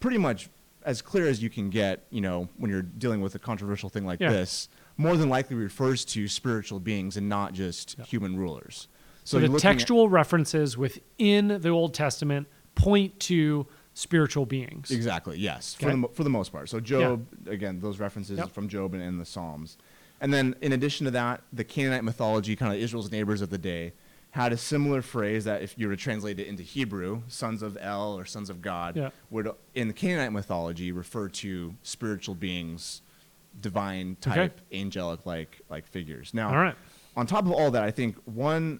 pretty 0.04 0.18
much 0.18 0.50
as 0.86 1.02
clear 1.02 1.28
as 1.30 1.42
you 1.42 1.50
can 1.50 1.70
get, 1.70 2.06
you 2.10 2.20
know, 2.20 2.50
when 2.58 2.70
you're 2.70 2.82
dealing 2.82 3.22
with 3.22 3.34
a 3.36 3.40
controversial 3.40 3.88
thing 3.90 4.06
like 4.06 4.20
Yeah. 4.20 4.32
this, 4.32 4.68
more 4.98 5.16
than 5.16 5.30
likely 5.30 5.56
refers 5.56 6.04
to 6.04 6.28
spiritual 6.28 6.82
beings 6.82 7.16
and 7.16 7.30
not 7.30 7.54
just 7.54 7.96
human 8.02 8.36
rulers. 8.36 8.90
So, 9.24 9.38
you're 9.38 9.48
the 9.48 9.54
looking 9.54 9.70
at- 9.70 9.74
textual 9.76 10.10
references 10.10 10.78
within 10.78 11.48
the 11.62 11.70
Old 11.70 11.94
Testament 11.94 12.48
point 12.76 13.18
to 13.22 13.66
spiritual 13.94 14.46
beings. 14.46 14.92
Exactly. 14.92 15.40
Yes, 15.40 15.74
for 15.76 15.86
Okay. 15.86 15.92
the 15.92 15.98
mo- 15.98 16.12
for 16.14 16.26
the 16.26 16.30
most 16.30 16.52
part. 16.52 16.68
So 16.68 16.82
Job, 16.82 17.26
again, 17.48 17.80
those 17.80 17.98
references 18.02 18.38
Yep. 18.40 18.50
from 18.52 18.68
Job 18.68 18.94
and, 18.94 19.02
and 19.02 19.22
the 19.22 19.26
Psalms, 19.26 19.78
And 20.20 20.34
then, 20.34 20.56
in 20.62 20.72
addition 20.72 21.04
to 21.06 21.12
that, 21.12 21.44
the 21.52 21.64
Canaanite 21.66 22.04
mythology, 22.06 22.56
kind 22.56 22.74
of 22.74 22.80
Israel's 22.80 23.12
neighbors 23.12 23.42
of 23.42 23.50
the 23.50 23.58
day, 23.58 23.92
had 24.34 24.52
a 24.52 24.58
similar 24.58 25.02
phrase 25.04 25.44
that 25.46 25.62
if 25.62 25.76
you 25.78 25.88
were 25.88 25.96
to 25.96 26.02
translate 26.02 26.40
it 26.40 26.48
into 26.48 26.64
Hebrew, 26.64 27.22
sons 27.28 27.62
of 27.62 27.78
El 27.80 28.18
or 28.18 28.26
sons 28.26 28.50
of 28.50 28.62
God, 28.64 28.96
Yeah. 28.96 29.10
would 29.30 29.48
in 29.76 29.88
the 29.88 29.94
Canaanite 29.94 30.32
mythology 30.34 30.92
refer 30.92 31.30
to 31.30 31.76
spiritual 31.84 32.34
beings, 32.34 33.04
divine 33.62 34.18
type, 34.22 34.60
angelic 34.72 35.26
like 35.28 35.62
like 35.70 35.86
figures. 35.88 36.34
Now, 36.34 36.56
right. 36.56 36.76
on 37.16 37.28
top 37.28 37.46
of 37.46 37.52
all 37.52 37.70
that, 37.72 37.84
I 37.84 37.92
think 37.92 38.16
one 38.26 38.80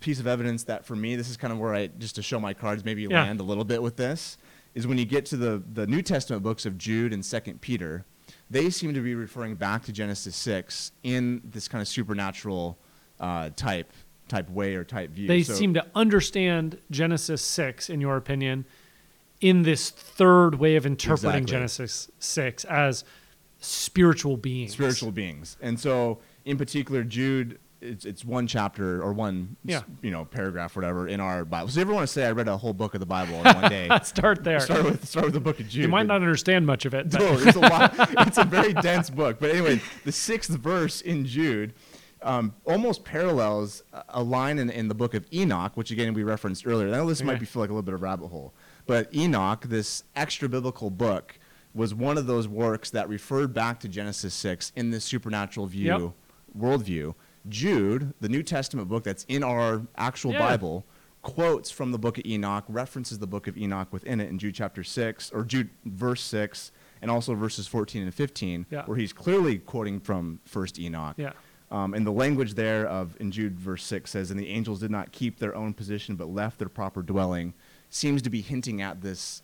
piece 0.00 0.20
of 0.20 0.26
evidence 0.26 0.64
that 0.64 0.84
for 0.84 0.94
me, 0.94 1.16
this 1.16 1.30
is 1.30 1.36
kind 1.38 1.52
of 1.54 1.58
where 1.58 1.74
I 1.74 1.86
just 1.86 2.14
to 2.16 2.22
show 2.22 2.38
my 2.38 2.52
cards, 2.52 2.84
maybe 2.84 3.02
Yeah. 3.02 3.22
land 3.22 3.40
a 3.40 3.44
little 3.44 3.64
bit 3.64 3.82
with 3.82 3.96
this, 3.96 4.36
is 4.74 4.86
when 4.86 4.98
you 4.98 5.06
get 5.06 5.24
to 5.26 5.38
the 5.38 5.62
the 5.72 5.86
New 5.86 6.02
Testament 6.02 6.42
books 6.42 6.66
of 6.66 6.76
Jude 6.76 7.14
and 7.14 7.24
Second 7.24 7.62
Peter, 7.62 8.04
they 8.50 8.68
seem 8.68 8.92
to 8.92 9.00
be 9.00 9.14
referring 9.14 9.54
back 9.54 9.84
to 9.84 9.92
Genesis 9.92 10.36
six 10.36 10.92
in 11.02 11.40
this 11.44 11.66
kind 11.66 11.80
of 11.80 11.88
supernatural 11.88 12.78
uh, 13.18 13.48
type 13.56 13.90
type 14.28 14.50
way 14.50 14.74
or 14.74 14.84
type 14.84 15.10
view. 15.10 15.28
They 15.28 15.42
So- 15.42 15.54
seem 15.54 15.74
to 15.74 15.86
understand 15.94 16.78
Genesis 16.90 17.42
6, 17.42 17.88
in 17.90 18.00
your 18.00 18.16
opinion, 18.16 18.64
in 19.40 19.62
this 19.62 19.90
third 19.90 20.56
way 20.56 20.76
of 20.76 20.86
interpreting 20.86 21.42
Exactly. 21.42 21.52
Genesis 21.52 22.10
6 22.18 22.64
as 22.64 23.04
spiritual 23.58 24.36
beings. 24.36 24.72
spiritual 24.72 25.12
beings. 25.12 25.56
And 25.60 25.78
so, 25.78 26.20
in 26.44 26.56
particular, 26.56 27.04
Jude, 27.04 27.58
it's, 27.82 28.04
it's 28.04 28.24
one 28.24 28.46
chapter 28.46 29.02
or 29.02 29.12
one, 29.12 29.56
Yeah. 29.64 29.82
you 30.02 30.10
know, 30.10 30.24
paragraph, 30.24 30.76
or 30.76 30.80
whatever, 30.80 31.06
in 31.08 31.20
our 31.20 31.44
Bible. 31.44 31.68
So, 31.68 31.72
if 31.72 31.76
you 31.76 31.82
ever 31.82 31.94
want 31.94 32.06
to 32.06 32.12
say 32.12 32.26
I 32.26 32.30
read 32.32 32.48
a 32.48 32.56
whole 32.56 32.72
book 32.72 32.94
of 32.94 33.00
the 33.00 33.06
Bible 33.06 33.34
in 33.34 33.44
one 33.44 33.70
day, 33.70 33.88
Start 34.02 34.44
there. 34.44 34.60
start 34.60 34.84
with 34.84 35.06
start 35.06 35.26
with 35.26 35.34
the 35.34 35.40
book 35.40 35.60
of 35.60 35.68
Jude. 35.68 35.82
you 35.82 35.88
might 35.88 36.06
not 36.06 36.16
understand 36.22 36.66
much 36.66 36.84
of 36.86 36.94
it. 36.94 37.12
No, 37.12 37.38
it's 37.38 37.56
a 37.56 37.60
lot. 37.60 37.94
it's 38.26 38.38
a 38.38 38.44
very 38.44 38.72
dense 38.72 39.10
book. 39.10 39.38
But 39.38 39.50
anyway, 39.50 39.80
the 40.04 40.12
sixth 40.12 40.50
verse 40.50 41.00
in 41.02 41.26
Jude 41.26 41.74
um, 42.26 42.54
almost 42.64 43.04
parallels 43.04 43.82
a- 44.10 44.22
line 44.22 44.58
in, 44.58 44.68
in 44.70 44.88
the 44.88 44.94
book 44.94 45.14
of 45.14 45.24
Enoch, 45.32 45.72
which 45.76 45.90
again 45.90 46.12
we 46.12 46.22
referenced 46.22 46.66
earlier. 46.66 46.88
I 46.88 46.92
know 46.98 47.06
this 47.06 47.22
might 47.22 47.38
be 47.40 47.46
feel 47.46 47.60
like 47.62 47.70
a 47.70 47.72
little 47.72 47.82
bit 47.82 47.94
of 47.94 48.00
a 48.00 48.04
rabbit 48.04 48.28
hole, 48.28 48.52
but 48.86 49.14
Enoch, 49.14 49.62
this 49.68 50.02
extra 50.14 50.48
biblical 50.48 50.90
book, 50.90 51.38
was 51.74 51.94
one 51.94 52.16
of 52.18 52.26
those 52.26 52.48
works 52.48 52.90
that 52.90 53.08
referred 53.08 53.52
back 53.54 53.78
to 53.80 53.88
Genesis 53.88 54.32
six 54.34 54.72
in 54.76 54.90
this 54.90 55.04
supernatural 55.04 55.66
view, 55.66 56.14
worldview. 56.58 57.14
Jude, 57.48 58.12
the 58.20 58.28
New 58.28 58.42
Testament 58.42 58.88
book 58.88 59.04
that's 59.04 59.24
in 59.28 59.44
our 59.44 59.82
actual 59.96 60.32
Yeah. 60.32 60.40
Bible, 60.40 60.84
quotes 61.22 61.70
from 61.70 61.92
the 61.92 61.98
book 61.98 62.18
of 62.18 62.24
Enoch, 62.26 62.64
references 62.68 63.18
the 63.18 63.26
book 63.26 63.46
of 63.46 63.56
Enoch 63.56 63.92
within 63.92 64.20
it 64.20 64.28
in 64.30 64.38
Jude 64.38 64.54
chapter 64.54 64.82
6, 64.82 65.30
or 65.32 65.44
Jude 65.44 65.70
verse 65.84 66.22
6, 66.22 66.72
and 67.02 67.10
also 67.10 67.34
verses 67.34 67.66
14 67.68 68.02
and 68.02 68.12
15, 68.14 68.66
Yeah. 68.70 68.84
where 68.86 68.96
he's 68.96 69.12
clearly 69.12 69.58
quoting 69.58 70.00
from 70.00 70.40
first 70.44 70.78
Enoch. 70.80 71.14
yeah. 71.18 71.32
Um, 71.70 71.94
and 71.94 72.06
the 72.06 72.12
language 72.12 72.54
there 72.54 72.86
of 72.86 73.16
in 73.20 73.30
Jude 73.32 73.58
verse 73.58 73.84
6 73.84 74.10
says, 74.10 74.30
And 74.30 74.38
the 74.38 74.48
angels 74.48 74.80
did 74.80 74.90
not 74.90 75.10
keep 75.12 75.38
their 75.38 75.54
own 75.54 75.74
position, 75.74 76.14
but 76.14 76.28
left 76.28 76.58
their 76.58 76.68
proper 76.68 77.02
dwelling, 77.02 77.54
seems 77.90 78.22
to 78.22 78.30
be 78.30 78.40
hinting 78.40 78.80
at 78.82 79.00
this 79.02 79.42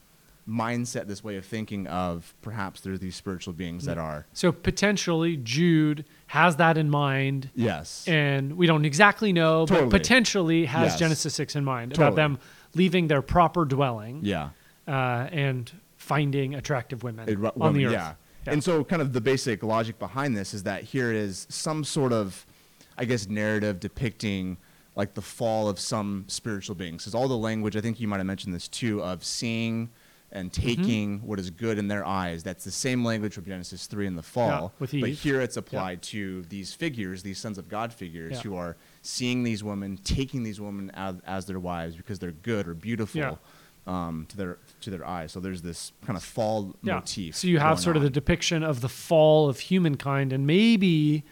mindset, 0.48 1.06
this 1.06 1.22
way 1.22 1.36
of 1.36 1.44
thinking 1.44 1.86
of 1.86 2.34
perhaps 2.42 2.80
there's 2.80 2.98
these 3.00 3.14
spiritual 3.14 3.52
beings 3.52 3.84
that 3.84 3.98
are. 3.98 4.26
So 4.32 4.50
potentially 4.52 5.36
Jude 5.36 6.04
has 6.28 6.56
that 6.56 6.76
in 6.76 6.90
mind, 6.90 7.50
Yes. 7.54 8.06
and 8.08 8.56
we 8.56 8.66
don't 8.66 8.84
exactly 8.84 9.32
know, 9.32 9.66
Totally. 9.66 9.88
but 9.88 9.98
potentially 10.00 10.64
has 10.66 10.92
Yes. 10.92 10.98
Genesis 10.98 11.34
6 11.34 11.56
in 11.56 11.64
mind 11.64 11.92
about 11.94 12.16
them 12.16 12.38
leaving 12.74 13.06
their 13.06 13.22
proper 13.22 13.64
dwelling 13.64 14.20
yeah. 14.22 14.50
uh, 14.88 15.28
and 15.30 15.70
finding 15.96 16.54
attractive 16.56 17.02
women 17.04 17.28
It 17.28 17.38
on 17.60 17.74
the 17.74 17.86
earth. 17.86 17.92
Yeah. 17.92 18.14
Yeah. 18.46 18.52
And 18.54 18.64
so, 18.64 18.82
kind 18.84 19.00
of 19.02 19.12
the 19.12 19.20
basic 19.20 19.62
logic 19.62 19.98
behind 19.98 20.36
this 20.36 20.52
is 20.54 20.62
that 20.64 20.82
here 20.84 21.12
is 21.12 21.46
some 21.48 21.84
sort 21.84 22.12
of, 22.12 22.44
I 22.98 23.04
guess, 23.04 23.28
narrative 23.28 23.80
depicting 23.80 24.56
like 24.96 25.14
the 25.14 25.22
fall 25.22 25.68
of 25.68 25.78
some 25.80 26.24
spiritual 26.28 26.74
beings. 26.74 27.02
Because 27.02 27.14
all 27.14 27.28
the 27.28 27.36
language, 27.36 27.76
I 27.76 27.80
think 27.80 27.98
you 28.00 28.08
might 28.08 28.18
have 28.18 28.26
mentioned 28.26 28.54
this 28.54 28.68
too, 28.68 29.02
of 29.02 29.24
seeing 29.24 29.90
and 30.34 30.50
Mm-hmm. 30.50 30.66
taking 30.66 31.18
what 31.26 31.38
is 31.38 31.50
good 31.50 31.76
in 31.78 31.88
their 31.88 32.06
eyes. 32.06 32.42
That's 32.42 32.64
the 32.64 32.70
same 32.70 33.04
language 33.04 33.34
from 33.34 33.44
Genesis 33.44 33.86
3 33.86 34.06
in 34.06 34.16
the 34.16 34.22
fall. 34.22 34.72
with 34.78 34.92
but 34.98 35.10
here 35.10 35.42
it's 35.42 35.58
applied 35.58 36.00
to 36.04 36.42
these 36.48 36.72
figures, 36.72 37.22
these 37.22 37.36
sons 37.38 37.58
of 37.58 37.68
God 37.68 37.92
figures, 37.92 38.32
Yeah. 38.36 38.40
who 38.40 38.56
are 38.56 38.76
seeing 39.02 39.42
these 39.42 39.62
women, 39.62 39.98
taking 40.04 40.42
these 40.42 40.58
women 40.58 40.90
as, 40.94 41.16
as 41.26 41.44
their 41.44 41.60
wives 41.60 41.96
because 41.96 42.18
they're 42.18 42.32
good 42.32 42.66
or 42.66 42.72
beautiful. 42.72 43.38
Yeah. 43.86 44.06
Um, 44.06 44.26
to 44.28 44.36
their 44.36 44.58
to 44.82 44.90
their 44.90 45.06
eyes, 45.06 45.32
so 45.32 45.40
there's 45.40 45.62
this 45.62 45.92
kind 46.06 46.16
of 46.16 46.22
fall 46.22 46.76
Yeah. 46.82 46.94
motif. 46.94 47.34
So 47.36 47.48
you 47.48 47.58
have 47.58 47.80
sort 47.80 47.96
of 47.96 48.02
on. 48.02 48.04
the 48.04 48.10
depiction 48.10 48.62
of 48.62 48.80
the 48.80 48.88
fall 48.88 49.48
of 49.48 49.58
humankind, 49.58 50.32
and 50.32 50.46
maybe 50.46 51.24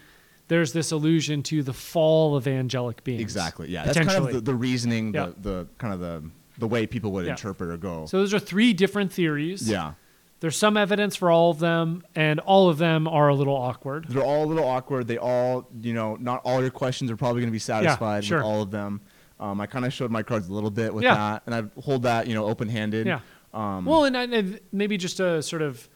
there's 0.49 0.73
this 0.73 0.91
allusion 0.91 1.43
to 1.45 1.63
the 1.63 1.73
fall 1.73 2.35
of 2.37 2.49
angelic 2.49 3.05
beings. 3.05 3.21
Exactly. 3.23 3.69
Yeah. 3.71 3.85
That's 3.85 3.99
kind 3.99 4.11
of 4.11 4.33
the, 4.33 4.41
the 4.41 4.55
reasoning, 4.55 5.15
Yeah. 5.15 5.27
the, 5.27 5.35
the 5.51 5.67
kind 5.79 5.95
of 5.95 6.01
the 6.01 6.25
the 6.59 6.67
way 6.69 6.87
people 6.87 7.13
would 7.13 7.25
Yeah. 7.25 7.33
interpret 7.33 7.71
or 7.71 7.77
go. 7.77 8.07
So 8.07 8.19
those 8.19 8.35
are 8.35 8.39
three 8.41 8.73
different 8.73 9.13
theories. 9.13 9.69
yeah. 9.69 9.93
There's 10.41 10.57
some 10.57 10.77
evidence 10.79 11.17
for 11.17 11.31
all 11.31 11.51
of 11.51 11.59
them, 11.59 12.03
and 12.15 12.41
all 12.41 12.69
of 12.71 12.79
them 12.79 13.07
are 13.07 13.29
a 13.29 13.35
little 13.35 13.55
awkward. 13.55 14.07
They're 14.09 14.23
all 14.25 14.45
a 14.45 14.47
little 14.47 14.65
awkward. 14.67 15.07
They 15.07 15.19
all, 15.19 15.69
you 15.83 15.93
know, 15.93 16.17
not 16.17 16.41
all 16.45 16.63
your 16.63 16.71
questions 16.71 17.11
are 17.11 17.17
probably 17.17 17.43
going 17.43 17.51
to 17.51 17.53
be 17.53 17.59
satisfied 17.59 18.25
sure. 18.25 18.39
with 18.39 18.47
all 18.47 18.63
of 18.63 18.71
them. 18.71 19.03
Um, 19.41 19.61
I 19.61 19.67
kind 19.67 19.85
of 19.87 19.93
showed 19.93 20.11
my 20.11 20.23
cards 20.23 20.49
a 20.49 20.53
little 20.53 20.71
bit 20.71 20.93
with 20.95 21.03
Yeah. 21.03 21.15
that, 21.15 21.43
and 21.47 21.55
I 21.55 21.81
hold 21.81 22.03
that, 22.05 22.27
you 22.29 22.35
know, 22.35 22.45
open-handed. 22.47 23.07
Yeah. 23.07 23.21
Um, 23.55 23.85
Well, 23.87 24.05
and, 24.05 24.17
I- 24.17 24.25
and 24.25 24.61
maybe 24.71 24.97
just 24.97 25.17
to 25.17 25.43
sort 25.43 25.63
of 25.63 25.89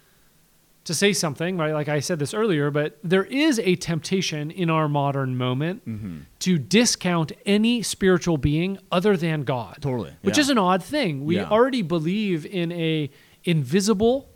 to 0.85 0.93
say 0.93 1.15
something, 1.15 1.57
right? 1.57 1.73
Like 1.73 1.89
I 1.89 2.01
said 2.01 2.19
this 2.19 2.35
earlier, 2.35 2.71
but 2.71 2.99
there 3.03 3.25
is 3.25 3.59
a 3.61 3.75
temptation 3.77 4.51
in 4.51 4.69
our 4.69 4.87
modern 4.87 5.35
moment 5.37 5.87
Mm-hmm. 5.89 6.17
to 6.41 6.59
discount 6.59 7.33
any 7.47 7.81
spiritual 7.81 8.37
being 8.37 8.77
other 8.93 9.17
than 9.17 9.45
God. 9.45 9.79
Totally, 9.81 10.13
Which 10.21 10.37
yeah. 10.37 10.43
is 10.43 10.51
an 10.51 10.59
odd 10.59 10.83
thing. 10.83 11.25
We 11.25 11.37
Yeah. 11.37 11.49
already 11.49 11.81
believe 11.81 12.45
in 12.45 12.71
a 12.73 13.09
invisible 13.45 14.29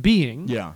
being. 0.00 0.46
yeah. 0.48 0.74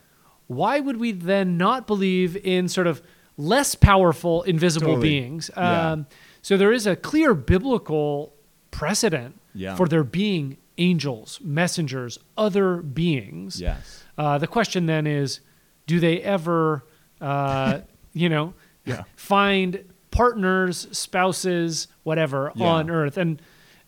Why 0.49 0.81
would 0.81 0.97
we 0.97 1.13
then 1.13 1.57
not 1.57 1.87
believe 1.87 2.37
in 2.37 2.67
sort 2.67 2.89
of 2.89 3.01
less 3.37 3.77
powerful 3.77 4.43
invisible 4.43 4.89
Totally. 4.95 5.09
beings? 5.11 5.49
Yeah. 5.57 5.97
So 6.43 6.57
there 6.57 6.73
is 6.73 6.87
a 6.87 6.97
clear 6.97 7.35
biblical 7.35 8.35
precedent 8.71 9.39
Yeah. 9.55 9.75
for 9.77 9.87
there 9.89 10.05
being 10.05 10.57
angels, 10.79 11.39
messengers, 11.43 12.19
other 12.39 12.77
beings. 12.79 13.61
Yes. 13.61 14.05
Uh, 14.17 14.39
the 14.39 14.47
question 14.47 14.87
then 14.87 15.07
is, 15.07 15.41
do 15.87 16.01
they 16.01 16.21
ever, 16.23 16.85
uh, 17.21 17.81
you 18.13 18.29
know, 18.29 18.55
Yeah. 18.87 19.05
find 19.17 19.85
partners, 20.11 20.89
spouses, 20.93 21.89
whatever 22.03 22.53
Yeah. 22.55 22.67
on 22.67 22.91
Earth? 22.91 23.17
And 23.17 23.41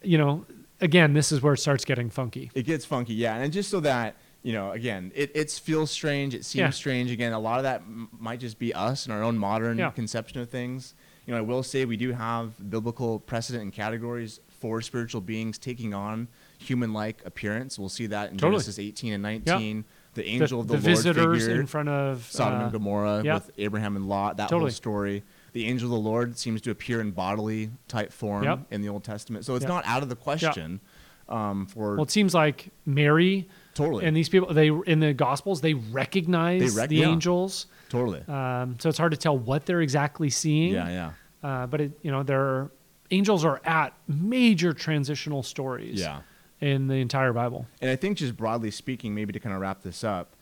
you 0.04 0.18
know, 0.18 0.44
again, 0.80 1.12
this 1.14 1.30
is 1.30 1.40
where 1.42 1.54
it 1.54 1.58
starts 1.58 1.84
getting 1.84 2.10
funky. 2.10 2.50
It 2.54 2.64
gets 2.66 2.84
funky, 2.84 3.14
yeah, 3.14 3.36
and 3.36 3.52
just 3.52 3.70
so 3.70 3.80
that 3.80 4.16
you 4.42 4.52
know, 4.52 4.72
again, 4.72 5.12
it 5.14 5.30
it 5.36 5.50
feels 5.52 5.90
strange. 5.92 6.34
It 6.34 6.44
seems 6.44 6.58
Yeah. 6.60 6.70
strange. 6.70 7.12
Again, 7.12 7.32
a 7.32 7.38
lot 7.38 7.58
of 7.58 7.62
that 7.62 7.82
m- 7.82 8.08
might 8.18 8.40
just 8.40 8.58
be 8.58 8.74
us 8.74 9.06
and 9.06 9.12
our 9.14 9.22
own 9.22 9.38
modern 9.38 9.78
conception 9.92 10.40
of 10.40 10.50
things. 10.50 10.94
You 11.26 11.32
know, 11.34 11.38
I 11.38 11.42
will 11.42 11.62
say 11.62 11.84
we 11.84 11.96
do 11.96 12.12
have 12.12 12.70
biblical 12.70 13.20
precedent 13.20 13.62
and 13.62 13.72
categories 13.72 14.40
for 14.48 14.80
spiritual 14.80 15.20
beings 15.20 15.58
taking 15.58 15.92
on 15.94 16.28
human-like 16.58 17.22
appearance. 17.24 17.78
We'll 17.78 17.88
see 17.88 18.06
that 18.06 18.30
in 18.30 18.36
Totally. 18.38 18.52
Genesis 18.54 18.78
18 18.78 19.12
and 19.14 19.22
19. 19.22 19.84
The 20.14 20.22
The, 20.22 20.28
angel 20.28 20.60
of 20.60 20.68
the, 20.68 20.76
the 20.76 20.82
Lord 20.82 20.96
visitors 20.96 21.42
figure, 21.46 21.60
in 21.60 21.66
front 21.66 21.88
of 21.88 22.24
Sodom 22.30 22.60
uh, 22.60 22.62
and 22.64 22.72
Gomorrah 22.72 23.22
yeah. 23.24 23.34
with 23.34 23.50
Abraham 23.58 23.96
and 23.96 24.08
Lot. 24.08 24.36
That 24.36 24.48
Totally. 24.50 24.70
whole 24.70 24.70
story. 24.70 25.22
The 25.52 25.66
angel 25.66 25.86
of 25.86 26.02
the 26.02 26.08
Lord 26.08 26.38
seems 26.38 26.60
to 26.62 26.70
appear 26.70 27.00
in 27.00 27.12
bodily 27.12 27.70
type 27.88 28.12
form 28.12 28.44
Yep. 28.44 28.60
in 28.70 28.82
the 28.82 28.88
Old 28.88 29.04
Testament, 29.04 29.44
so 29.44 29.54
it's 29.54 29.62
Yep. 29.64 29.68
not 29.68 29.86
out 29.86 30.02
of 30.02 30.08
the 30.08 30.16
question. 30.16 30.80
Um, 31.28 31.66
for 31.66 31.94
Well, 31.96 32.02
it 32.04 32.10
seems 32.10 32.34
like 32.34 32.68
Mary 32.84 33.48
totally 33.74 34.04
and 34.04 34.14
these 34.14 34.28
people 34.28 34.52
they 34.52 34.68
in 34.68 35.00
the 35.00 35.14
Gospels 35.14 35.60
they 35.62 35.72
recognize 35.74 36.74
They 36.74 36.80
rec- 36.80 36.88
the 36.90 36.96
yeah. 36.96 37.08
angels. 37.08 37.66
totally. 37.88 38.22
Um, 38.28 38.76
so 38.78 38.88
it's 38.88 38.98
hard 38.98 39.12
to 39.12 39.16
tell 39.18 39.38
what 39.38 39.64
they're 39.66 39.80
exactly 39.80 40.28
seeing. 40.30 40.72
yeah, 40.74 40.88
yeah. 40.88 41.10
Uh, 41.48 41.66
but 41.66 41.80
it, 41.80 41.92
you 42.02 42.10
know, 42.10 42.22
their 42.22 42.70
angels 43.10 43.44
are 43.44 43.60
at 43.64 43.94
major 44.08 44.72
transitional 44.72 45.42
stories. 45.42 46.00
Yeah. 46.00 46.20
In 46.60 46.86
the 46.86 46.94
entire 46.94 47.32
Bible. 47.32 47.66
And 47.80 47.90
I 47.90 47.96
think 47.96 48.18
just 48.18 48.36
broadly 48.36 48.70
speaking, 48.70 49.16
maybe 49.16 49.32
to 49.32 49.40
kind 49.40 49.52
of 49.52 49.60
wrap 49.60 49.82
this 49.82 50.04
up, 50.04 50.36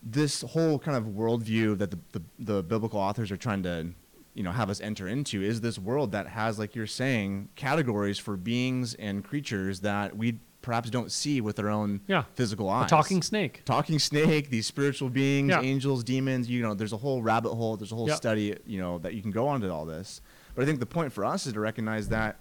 this 0.00 0.42
whole 0.42 0.78
kind 0.78 0.96
of 0.96 1.14
worldview 1.14 1.76
that 1.78 1.90
the, 1.90 1.98
the, 2.12 2.22
the 2.38 2.62
biblical 2.62 3.00
authors 3.00 3.32
are 3.32 3.36
trying 3.36 3.64
to, 3.64 3.88
you 4.36 4.42
know, 4.42 4.52
have 4.52 4.68
us 4.70 4.80
enter 4.80 5.08
into 5.08 5.42
is 5.42 5.62
this 5.62 5.78
world 5.78 6.12
that 6.12 6.28
has, 6.28 6.58
like 6.58 6.74
you're 6.76 6.86
saying, 6.86 7.48
categories 7.56 8.18
for 8.18 8.36
beings 8.36 8.94
and 8.94 9.24
creatures 9.24 9.80
that 9.80 10.16
we 10.16 10.38
perhaps 10.62 10.90
don't 10.90 11.10
see 11.12 11.40
with 11.40 11.58
our 11.58 11.68
own 11.68 12.00
Yeah. 12.08 12.24
physical 12.34 12.68
A 12.68 12.72
eyes. 12.72 12.90
talking 12.90 13.22
snake. 13.22 13.62
talking 13.64 13.98
snake, 13.98 14.50
these 14.50 14.66
spiritual 14.66 15.08
beings, 15.08 15.50
Yeah. 15.50 15.60
angels, 15.62 16.04
demons, 16.04 16.50
you 16.50 16.60
know, 16.60 16.74
there's 16.74 16.92
a 16.92 16.96
whole 16.98 17.22
rabbit 17.22 17.54
hole, 17.54 17.76
there's 17.76 17.92
a 17.92 17.94
whole 17.94 18.08
Yep. 18.08 18.16
study, 18.16 18.56
you 18.66 18.78
know, 18.80 18.98
that 18.98 19.14
you 19.14 19.22
can 19.22 19.30
go 19.30 19.46
onto 19.48 19.70
all 19.70 19.86
this. 19.86 20.20
But 20.54 20.62
I 20.62 20.66
think 20.66 20.80
the 20.80 20.86
point 20.86 21.12
for 21.12 21.24
us 21.24 21.46
is 21.46 21.52
to 21.54 21.60
recognize 21.60 22.08
that 22.08 22.38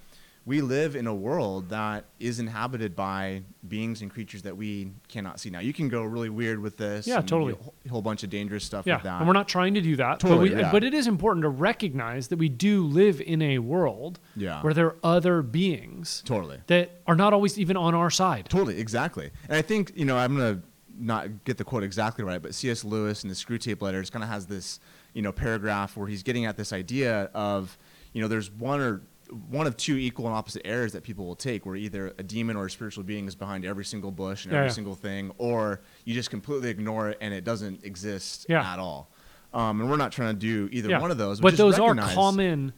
we 0.47 0.61
live 0.61 0.95
in 0.95 1.07
a 1.07 1.13
world 1.13 1.69
that 1.69 2.05
is 2.19 2.39
inhabited 2.39 2.95
by 2.95 3.41
beings 3.67 4.03
and 4.03 4.11
creatures 4.11 4.43
that 4.43 4.55
we 4.55 4.91
cannot 5.07 5.39
see. 5.39 5.49
Now, 5.49 5.59
you 5.59 5.73
can 5.73 5.89
go 5.89 6.03
really 6.03 6.29
weird 6.29 6.59
with 6.59 6.77
this. 6.77 7.07
Yeah, 7.07 7.21
totally. 7.21 7.55
A 7.85 7.89
whole 7.89 8.03
bunch 8.03 8.23
of 8.23 8.29
dangerous 8.29 8.63
stuff 8.63 8.85
Yeah, 8.85 9.01
and 9.03 9.25
we're 9.25 9.33
not 9.33 9.47
trying 9.47 9.73
to 9.73 9.81
do 9.81 9.95
that. 9.95 10.19
Totally, 10.19 10.49
but, 10.49 10.55
we, 10.55 10.61
yeah. 10.61 10.71
but 10.71 10.83
it 10.83 10.93
is 10.93 11.07
important 11.07 11.41
to 11.43 11.49
recognize 11.49 12.27
that 12.27 12.37
we 12.37 12.47
do 12.47 12.83
live 12.85 13.21
in 13.21 13.41
a 13.41 13.57
world 13.57 14.19
Yeah. 14.35 14.61
where 14.61 14.73
there 14.73 14.85
are 14.85 14.95
other 15.03 15.41
beings 15.41 16.21
Totally. 16.25 16.59
that 16.67 17.01
are 17.07 17.15
not 17.15 17.33
always 17.33 17.57
even 17.57 17.75
on 17.75 17.95
our 17.95 18.11
side. 18.11 18.45
Totally, 18.47 18.79
exactly. 18.79 19.31
And 19.49 19.57
I 19.57 19.63
think, 19.63 19.93
you 19.95 20.05
know, 20.05 20.15
I'm 20.15 20.37
going 20.37 20.57
to 20.57 20.61
not 20.97 21.43
get 21.43 21.57
the 21.57 21.63
quote 21.63 21.83
exactly 21.83 22.23
right, 22.23 22.41
but 22.41 22.53
C.S. 22.53 22.83
Lewis 22.83 23.23
in 23.23 23.29
the 23.29 23.35
Screwtape 23.35 23.81
Letters 23.81 24.11
kind 24.11 24.23
of 24.23 24.29
has 24.29 24.45
this, 24.45 24.79
you 25.13 25.23
know, 25.23 25.31
paragraph 25.31 25.97
where 25.97 26.07
he's 26.07 26.21
getting 26.21 26.45
at 26.45 26.55
this 26.55 26.71
idea 26.71 27.31
of, 27.33 27.77
you 28.13 28.21
know, 28.21 28.27
there's 28.27 28.51
one 28.51 28.79
or 28.79 29.01
one 29.49 29.67
of 29.67 29.75
two 29.77 29.97
equal 29.97 30.27
and 30.27 30.35
opposite 30.35 30.61
errors 30.65 30.93
that 30.93 31.03
people 31.03 31.25
will 31.25 31.35
take, 31.35 31.65
where 31.65 31.75
either 31.75 32.13
a 32.17 32.23
demon 32.23 32.55
or 32.55 32.65
a 32.67 32.71
spiritual 32.71 33.03
being 33.03 33.27
is 33.27 33.35
behind 33.35 33.65
every 33.65 33.85
single 33.85 34.11
bush 34.11 34.45
and 34.45 34.51
Yeah, 34.51 34.59
every 34.59 34.69
yeah. 34.69 34.73
single 34.73 34.95
thing, 34.95 35.31
or 35.37 35.81
you 36.03 36.13
just 36.13 36.29
completely 36.29 36.69
ignore 36.69 37.09
it 37.09 37.17
and 37.21 37.33
it 37.33 37.43
doesn't 37.43 37.83
exist 37.83 38.45
Yeah. 38.49 38.73
at 38.73 38.79
all. 38.79 39.09
Um, 39.53 39.81
and 39.81 39.89
we're 39.89 39.97
not 39.97 40.11
trying 40.11 40.35
to 40.35 40.39
do 40.39 40.69
either 40.71 40.99
one 40.99 41.11
of 41.11 41.17
those. 41.17 41.39
But 41.39 41.51
just 41.51 41.57
those 41.57 41.79
are 41.79 41.95
common 41.95 42.73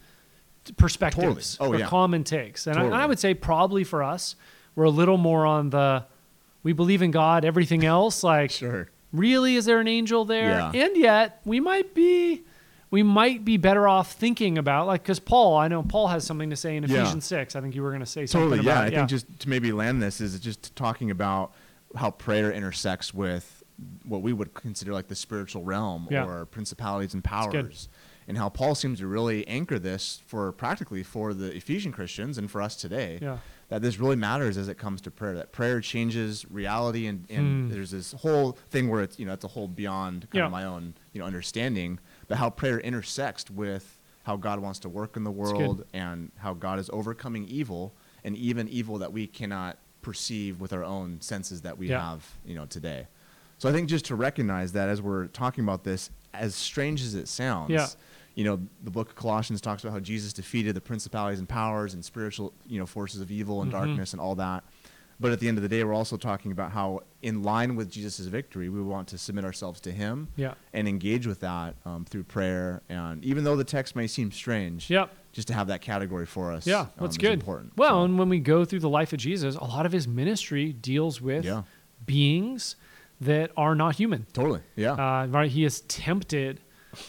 perspectives 0.77 1.57
Totally. 1.57 1.75
Oh, 1.75 1.77
or 1.77 1.79
yeah. 1.79 1.87
common 1.87 2.23
takes. 2.23 2.67
And, 2.67 2.77
I, 2.77 2.83
and 2.83 2.93
I 2.95 3.05
would 3.05 3.19
say 3.19 3.33
probably 3.33 3.83
for 3.83 4.03
us, 4.03 4.35
we're 4.75 4.83
a 4.85 4.89
little 4.89 5.17
more 5.17 5.45
on 5.45 5.69
the 5.69 6.05
we 6.63 6.73
believe 6.73 7.01
in 7.01 7.11
God, 7.11 7.45
everything 7.45 7.85
else. 7.85 8.23
Like, 8.23 8.51
Sure. 8.51 8.89
really, 9.13 9.55
is 9.55 9.65
there 9.65 9.79
an 9.79 9.87
angel 9.87 10.25
there? 10.25 10.69
And 10.73 10.97
yet, 10.97 11.41
we 11.45 11.59
might 11.59 11.93
be. 11.93 12.43
We 12.89 13.03
might 13.03 13.43
be 13.43 13.57
better 13.57 13.87
off 13.87 14.13
thinking 14.13 14.57
about 14.57 14.87
like 14.87 15.03
because 15.03 15.19
Paul, 15.19 15.57
I 15.57 15.67
know 15.67 15.83
Paul 15.83 16.07
has 16.07 16.23
something 16.25 16.49
to 16.51 16.55
say 16.55 16.77
in 16.77 16.83
Yeah. 16.83 17.01
Ephesians 17.01 17.25
six. 17.25 17.55
I 17.55 17.61
think 17.61 17.75
you 17.75 17.83
were 17.83 17.89
going 17.89 17.99
to 17.99 18.05
say 18.05 18.25
something 18.25 18.49
Totally, 18.49 18.65
yeah. 18.67 18.81
I 18.81 18.87
it. 18.87 18.93
think 18.93 19.09
just 19.09 19.39
to 19.39 19.49
maybe 19.49 19.71
land 19.71 20.01
this 20.01 20.21
is 20.21 20.39
just 20.39 20.75
talking 20.75 21.11
about 21.11 21.53
how 21.95 22.11
prayer 22.11 22.51
intersects 22.51 23.13
with 23.13 23.63
what 24.05 24.21
we 24.21 24.33
would 24.33 24.53
consider 24.53 24.93
like 24.93 25.07
the 25.07 25.15
spiritual 25.15 25.63
realm 25.63 26.07
Yeah. 26.09 26.25
or 26.25 26.45
principalities 26.45 27.13
and 27.13 27.23
powers. 27.23 27.89
And 28.29 28.37
how 28.37 28.49
Paul 28.49 28.75
seems 28.75 28.99
to 28.99 29.07
really 29.07 29.47
anchor 29.47 29.79
this 29.79 30.21
for 30.27 30.51
practically 30.51 31.01
for 31.01 31.33
the 31.33 31.55
Ephesian 31.55 31.93
Christians 31.93 32.37
and 32.37 32.51
for 32.51 32.61
us 32.61 32.75
today. 32.75 33.19
Yeah. 33.21 33.37
That 33.69 33.81
this 33.81 33.99
really 33.99 34.15
matters 34.17 34.57
as 34.57 34.67
it 34.67 34.77
comes 34.77 34.99
to 35.01 35.11
prayer. 35.11 35.33
That 35.35 35.51
prayer 35.53 35.79
changes 35.81 36.45
reality, 36.49 37.05
and, 37.07 37.25
and 37.29 37.67
Hmm. 37.67 37.69
there's 37.73 37.91
this 37.91 38.11
whole 38.13 38.53
thing 38.69 38.89
where 38.89 39.01
it's 39.01 39.17
you 39.19 39.25
know 39.25 39.31
it's 39.33 39.43
a 39.45 39.49
whole 39.49 39.67
beyond 39.69 40.21
kind 40.29 40.39
Yeah. 40.39 40.45
of 40.47 40.51
my 40.51 40.63
own 40.65 40.93
you 41.13 41.19
know 41.21 41.25
understanding, 41.27 41.99
but 42.27 42.37
how 42.37 42.49
prayer 42.49 42.79
intersects 42.79 43.49
with 43.49 43.99
how 44.23 44.35
God 44.35 44.59
wants 44.59 44.79
to 44.79 44.89
work 44.89 45.15
in 45.15 45.23
the 45.23 45.31
world 45.31 45.85
and 45.93 46.31
how 46.37 46.53
God 46.53 46.79
is 46.79 46.89
overcoming 46.91 47.47
evil 47.47 47.93
and 48.23 48.35
even 48.35 48.67
evil 48.67 48.97
that 48.99 49.13
we 49.13 49.25
cannot 49.27 49.77
perceive 50.01 50.59
with 50.59 50.73
our 50.73 50.83
own 50.83 51.21
senses 51.21 51.61
that 51.61 51.77
we 51.77 51.87
Yeah. 51.87 52.01
have, 52.11 52.25
you 52.45 52.55
know, 52.55 52.65
today. 52.65 53.07
So 53.57 53.69
I 53.69 53.71
think 53.71 53.89
just 53.89 54.05
to 54.05 54.15
recognize 54.15 54.73
that 54.73 54.89
as 54.89 55.01
we're 55.01 55.27
talking 55.27 55.63
about 55.63 55.83
this, 55.83 56.09
as 56.33 56.53
strange 56.55 57.01
as 57.01 57.15
it 57.15 57.27
sounds, 57.27 57.71
Yeah. 57.71 57.87
you 58.35 58.43
know, 58.43 58.59
the 58.83 58.91
book 58.91 59.09
of 59.09 59.15
Colossians 59.15 59.61
talks 59.61 59.83
about 59.83 59.93
how 59.93 59.99
Jesus 59.99 60.33
defeated 60.33 60.75
the 60.75 60.81
principalities 60.81 61.39
and 61.39 61.47
powers 61.49 61.93
and 61.93 62.03
spiritual, 62.05 62.53
you 62.67 62.77
know, 62.79 62.85
forces 62.85 63.21
of 63.21 63.31
evil 63.31 63.61
and 63.61 63.69
Mhm. 63.71 63.75
darkness 63.79 64.11
and 64.13 64.21
all 64.21 64.35
that. 64.35 64.63
But 65.19 65.31
at 65.31 65.39
the 65.39 65.47
end 65.47 65.57
of 65.57 65.63
the 65.63 65.69
day, 65.69 65.83
we're 65.83 65.93
also 65.95 66.17
talking 66.17 66.51
about 66.51 66.71
how, 66.73 67.01
in 67.21 67.41
line 67.43 67.75
with 67.75 67.89
Jesus' 67.89 68.19
victory, 68.27 68.69
we 68.69 68.81
want 68.81 69.07
to 69.09 69.17
submit 69.17 69.43
ourselves 69.43 69.79
to 69.81 69.91
Him 69.91 70.27
Yeah. 70.35 70.53
and 70.73 70.87
engage 70.87 71.25
with 71.25 71.39
that 71.39 71.75
um, 71.85 72.05
through 72.05 72.23
prayer. 72.23 72.81
And 72.89 73.23
even 73.25 73.43
though 73.43 73.55
the 73.55 73.63
text 73.63 73.95
may 73.95 74.05
seem 74.07 74.31
strange, 74.31 74.89
Yep. 74.89 75.09
just 75.33 75.47
to 75.47 75.53
have 75.55 75.67
that 75.67 75.81
category 75.81 76.25
for 76.27 76.51
us, 76.51 76.67
Yeah, 76.67 76.81
um, 76.81 76.89
that's 76.99 77.13
is 77.13 77.17
good. 77.17 77.33
important. 77.33 77.75
Well, 77.75 78.01
So, 78.01 78.03
and 78.03 78.19
when 78.19 78.29
we 78.29 78.39
go 78.39 78.65
through 78.65 78.79
the 78.81 78.89
life 78.89 79.13
of 79.13 79.19
Jesus, 79.19 79.55
a 79.55 79.63
lot 79.63 79.85
of 79.87 79.91
his 79.91 80.07
ministry 80.07 80.71
deals 80.73 81.19
with 81.19 81.43
Yeah. 81.43 81.63
beings 82.05 82.75
that 83.19 83.51
are 83.57 83.73
not 83.75 83.95
human. 83.95 84.27
totally, 84.33 84.61
yeah, 84.75 84.91
Uh, 84.93 85.25
right? 85.27 85.49
He 85.49 85.65
is 85.65 85.81
tempted 85.81 86.61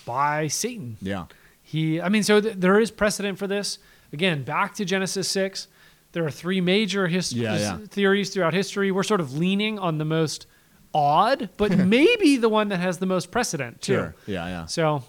by 0.07 0.47
Satan. 0.49 0.97
yeah, 1.03 1.27
He, 1.63 2.01
I 2.01 2.09
mean, 2.09 2.23
so 2.23 2.41
th- 2.41 2.57
there 2.57 2.81
is 2.81 2.91
precedent 2.91 3.39
for 3.39 3.47
this. 3.47 3.79
Again, 4.11 4.43
back 4.43 4.75
to 4.77 4.87
Genesis 4.87 5.29
six. 5.29 5.69
There 6.13 6.25
are 6.25 6.31
three 6.31 6.61
major 6.61 7.07
his- 7.07 7.33
Yeah, 7.33 7.59
yeah. 7.59 7.79
theories 7.89 8.31
throughout 8.31 8.55
history. 8.55 8.91
We're 8.91 9.03
sort 9.03 9.21
of 9.21 9.37
leaning 9.37 9.79
on 9.79 9.99
the 9.99 10.05
most 10.05 10.47
odd, 10.95 11.51
but 11.57 11.77
maybe 11.79 12.37
the 12.39 12.49
one 12.49 12.69
that 12.69 12.79
has 12.81 12.99
the 12.99 13.07
most 13.07 13.31
precedent 13.31 13.83
too. 13.83 13.95
sure, 13.95 14.15
yeah, 14.27 14.47
yeah, 14.49 14.67
So, 14.67 15.05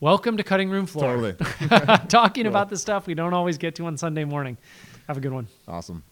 welcome 0.00 0.36
to 0.38 0.42
Cutting 0.42 0.68
Room 0.70 0.86
Floor. 0.86 1.14
totally, 1.16 1.36
Talking 2.08 2.46
about 2.46 2.68
the 2.68 2.76
stuff 2.76 3.06
we 3.06 3.14
don't 3.14 3.32
always 3.34 3.58
get 3.58 3.76
to 3.76 3.86
on 3.86 3.96
Sunday 3.96 4.24
morning. 4.24 4.56
Have 5.06 5.16
a 5.16 5.20
good 5.20 5.32
one. 5.32 5.46
awesome. 5.68 6.02